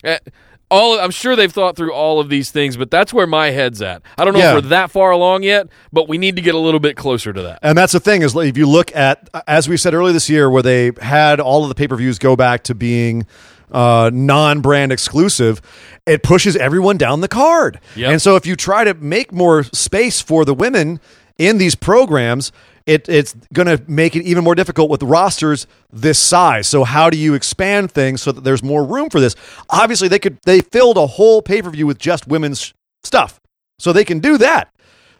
[0.04, 0.18] Eh,
[0.70, 3.80] all I'm sure they've thought through all of these things, but that's where my head's
[3.82, 4.02] at.
[4.18, 4.56] I don't know Yeah.
[4.56, 7.32] if we're that far along yet, but we need to get a little bit closer
[7.32, 7.60] to that.
[7.62, 10.50] And that's the thing is, if you look at, as we said earlier this year,
[10.50, 13.26] where they had all of the pay per views go back to being
[13.70, 15.60] uh, non brand exclusive,
[16.06, 17.80] it pushes everyone down the card.
[17.96, 18.10] Yep.
[18.12, 21.00] And so if you try to make more space for the women
[21.38, 22.50] in these programs,
[22.86, 26.68] it, it's going to make it even more difficult with rosters this size.
[26.68, 29.34] So how do you expand things so that there's more room for this?
[29.68, 32.72] Obviously, they could they filled a whole pay per view with just women's
[33.02, 33.40] stuff,
[33.78, 34.72] so they can do that.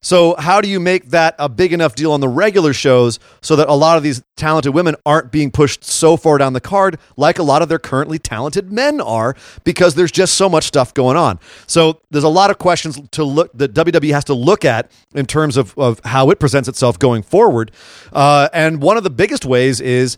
[0.06, 3.56] So how do you make that a big enough deal on the regular shows so
[3.56, 7.00] that a lot of these talented women aren't being pushed so far down the card
[7.16, 9.34] like a lot of their currently talented men are
[9.64, 11.40] because there's just so much stuff going on.
[11.66, 15.26] So there's a lot of questions to look that WWE has to look at in
[15.26, 17.72] terms of, of how it presents itself going forward.
[18.12, 20.16] Uh, and one of the biggest ways is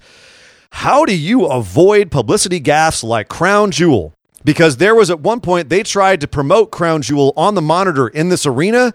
[0.70, 4.12] how do you avoid publicity gaffes like Crown Jewel?
[4.44, 8.06] Because there was at one point they tried to promote Crown Jewel on the monitor
[8.08, 8.92] in this arena,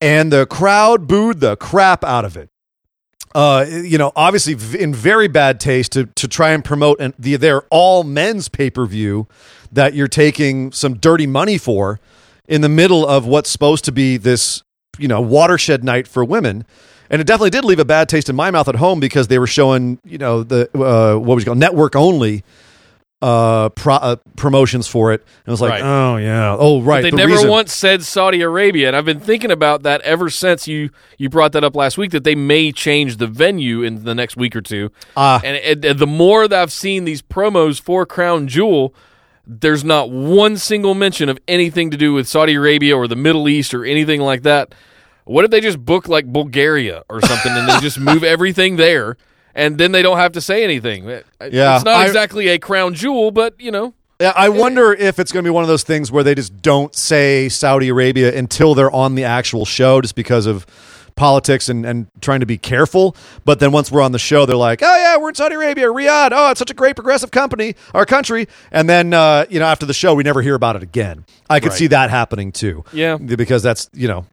[0.00, 2.50] and the crowd booed the crap out of it.
[3.32, 7.36] Uh, you know, obviously in very bad taste to to try and promote an, the
[7.36, 9.28] their all men's pay per view
[9.70, 12.00] that you're taking some dirty money for
[12.48, 14.64] in the middle of what's supposed to be this
[14.98, 16.64] you know watershed night for women.
[17.08, 19.40] And it definitely did leave a bad taste in my mouth at home because they
[19.40, 22.44] were showing, you know, the uh, what was it called network only
[23.22, 25.20] uh, pro- uh, promotions for it.
[25.20, 25.82] And I was like, Right.
[25.82, 27.02] oh yeah, oh right.
[27.02, 30.30] They the never reason- once said Saudi Arabia, and I've been thinking about that ever
[30.30, 32.12] since you you brought that up last week.
[32.12, 34.90] That they may change the venue in the next week or two.
[35.16, 35.40] Ah.
[35.44, 38.94] and, and- and the more that I've seen these promos for Crown Jewel,
[39.46, 43.48] there's not one single mention of anything to do with Saudi Arabia or the Middle
[43.48, 44.74] East or anything like that.
[45.24, 49.16] What if they just book like Bulgaria or something and they just move everything there?
[49.54, 51.04] And then they don't have to say anything.
[51.08, 51.22] Yeah,
[51.76, 55.32] it's not I- exactly a crown jewel, but you know, Yeah, I wonder if it's
[55.32, 58.74] going to be one of those things where they just don't say Saudi Arabia until
[58.74, 60.66] they're on the actual show, just because of
[61.16, 63.14] politics and, and trying to be careful.
[63.44, 65.86] But then once we're on the show, they're like, "Oh yeah, we're in Saudi Arabia,
[65.86, 66.30] Riyadh.
[66.32, 69.84] Oh, it's such a great progressive company, our country." And then uh, you know, after
[69.86, 71.24] the show, we never hear about it again.
[71.50, 71.78] I could Right.
[71.78, 72.84] see that happening too.
[72.92, 73.16] Yeah.
[73.16, 74.24] because that's you know,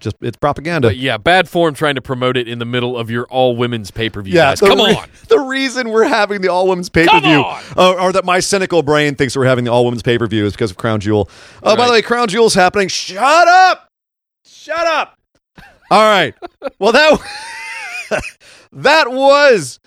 [0.00, 0.88] just it's propaganda.
[0.88, 3.90] But yeah, bad form trying to promote it in the middle of your all women's
[3.90, 4.34] pay per view.
[4.34, 4.60] Yeah, guys.
[4.60, 5.08] come re- on.
[5.28, 7.62] The reason we're having the all women's pay per view, on!
[7.76, 10.46] or, or that my cynical brain thinks we're having the all women's pay per view,
[10.46, 11.28] is because of Crown Jewel.
[11.62, 11.86] Oh, by Right.
[11.86, 12.88] the way, Crown Jewel's happening.
[12.88, 13.88] Shut up!
[14.46, 15.18] Shut up!
[15.90, 16.34] All right.
[16.78, 17.20] Well, that
[18.72, 19.80] that was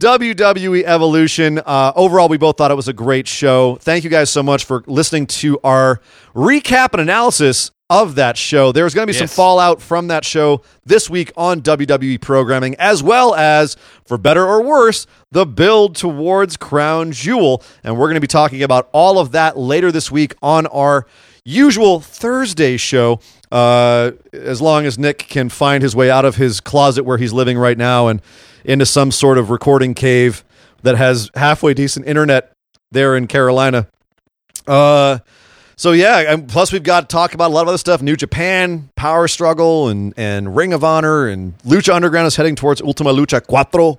[0.00, 1.58] WWE Evolution.
[1.58, 3.76] Uh, overall, we both thought it was a great show.
[3.76, 6.02] Thank you guys so much for listening to our
[6.34, 8.72] recap and analysis of that show.
[8.72, 13.02] There's going to be some fallout from that show this week on WWE programming, as
[13.02, 17.62] well as, for better or worse, the build towards Crown Jewel.
[17.82, 21.06] And we're going to be talking about all of that later this week on our
[21.42, 23.20] usual Thursday show.
[23.50, 27.32] Uh, as long as Nick can find his way out of his closet where he's
[27.32, 28.20] living right now and
[28.66, 30.44] into some sort of recording cave
[30.82, 32.52] that has halfway decent internet
[32.90, 33.86] there in Carolina.
[34.66, 35.18] Uh,
[35.76, 38.16] so yeah, and plus we've got to talk about a lot of other stuff: New
[38.16, 43.12] Japan, Power Struggle, and and Ring of Honor, and Lucha Underground is heading towards Ultima
[43.12, 43.98] Lucha Cuatro,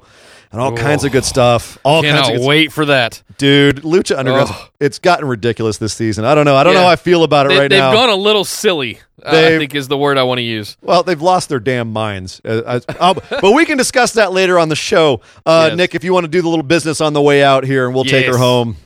[0.51, 1.77] and all kinds of good stuff.
[1.83, 3.21] All kinds of Cannot wait for that.
[3.37, 3.77] dude.
[3.83, 4.49] Lucha Underground.
[4.79, 6.23] It's gotten ridiculous this season.
[6.25, 6.55] I don't know.
[6.55, 6.79] I don't Yeah.
[6.81, 7.91] know how I feel about it They, right they've now.
[7.93, 8.99] gone a little silly.
[9.25, 10.77] uh, I They've- think is the word I want to use.
[10.81, 12.39] well, they've lost their damn minds.
[12.45, 15.21] Uh, I- uh, but we can discuss that later on the show.
[15.45, 15.77] Uh, Yes.
[15.77, 17.95] Nick, if you want to do the little business on the way out here, and
[17.95, 18.77] we'll take her home.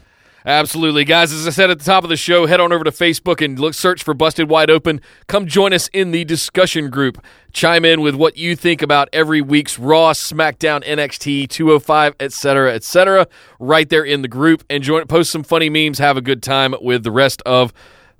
[0.45, 1.31] Absolutely, guys.
[1.31, 3.59] As I said at the top of the show, head on over to Facebook and
[3.59, 4.99] look search for Busted Wide Open.
[5.27, 7.23] Come join us in the discussion group.
[7.53, 13.27] Chime in with what you think about every week's Raw, SmackDown, NXT, 205, etc., etc.
[13.59, 15.05] Right there in the group, and join.
[15.05, 15.99] Post some funny memes.
[15.99, 17.71] Have a good time with the rest of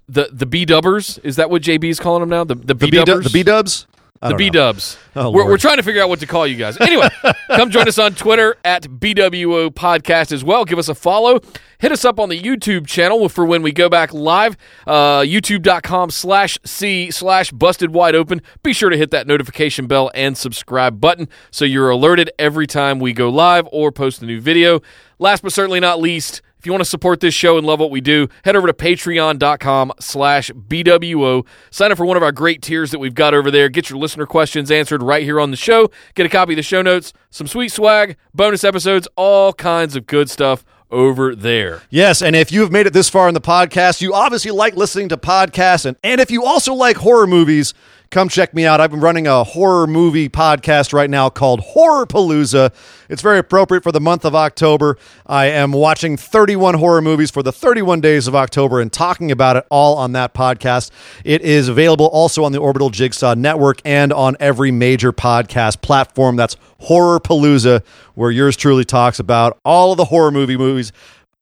[0.07, 1.17] the the B Dubbers.
[1.23, 2.43] Is that what JB is calling them now?
[2.43, 3.23] The the B The B Dubbers.
[3.23, 3.87] the B Dubs.
[4.21, 4.97] The B Dubs.
[5.13, 6.79] Oh, we're, we're trying to figure out what to call you guys.
[6.79, 7.09] Anyway,
[7.49, 10.63] come join us on Twitter at BWO Podcast as well.
[10.63, 11.41] Give us a follow.
[11.79, 14.55] Hit us up on the YouTube channel for when we go back live.
[14.87, 18.41] Uh, YouTube.com slash C slash busted wide open.
[18.63, 22.99] Be sure to hit that notification bell and subscribe button so you're alerted every time
[22.99, 24.79] we go live or post a new video.
[25.19, 27.89] Last but certainly not least, if you want to support this show and love what
[27.89, 31.43] we do, head over to patreon.com slash BWO.
[31.71, 33.67] Sign up for one of our great tiers that we've got over there.
[33.67, 35.89] Get your listener questions answered right here on the show.
[36.13, 40.05] Get a copy of the show notes, some sweet swag, bonus episodes, all kinds of
[40.05, 41.81] good stuff over there.
[41.89, 44.75] Yes, and if you have made it this far in the podcast, you obviously like
[44.75, 47.73] listening to podcasts, and, and if you also like horror movies,
[48.11, 48.81] come check me out.
[48.81, 52.73] I've been running a horror movie podcast right now called Horror Palooza.
[53.09, 54.97] It's very appropriate for the month of October.
[55.25, 59.55] I am watching 31 horror movies for the 31 days of October and talking about
[59.55, 60.91] it all on that podcast.
[61.23, 66.35] It is available also on the Orbital Jigsaw Network and on every major podcast platform.
[66.35, 67.83] That's Horror Palooza,
[68.15, 70.91] where yours truly talks about all of the horror movie movies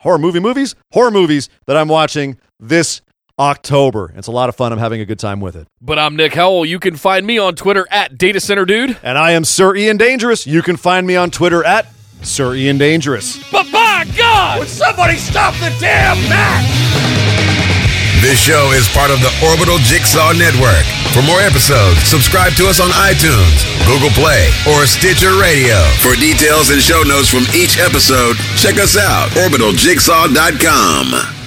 [0.02, 3.02] horror movie movies, horror movies that I'm watching this
[3.40, 4.12] October.
[4.16, 4.74] It's a lot of fun.
[4.74, 5.68] I'm having a good time with it.
[5.82, 6.66] But I'm Nick Howell.
[6.66, 8.98] You can find me on Twitter at Data Center Dude.
[9.02, 10.46] And I am Sir Ian Dangerous.
[10.46, 11.88] You can find me on Twitter at
[12.22, 13.40] Sir Ian Dangerous.
[13.52, 14.60] But by God!
[14.60, 16.66] would Somebody stop the damn match!
[18.22, 20.84] This show is part of the Orbital Jigsaw Network.
[21.16, 25.80] For more episodes, subscribe to us on iTunes, Google Play, or Stitcher Radio.
[26.04, 31.39] For details and show notes from each episode, check us out, orbitaljigsaw.com.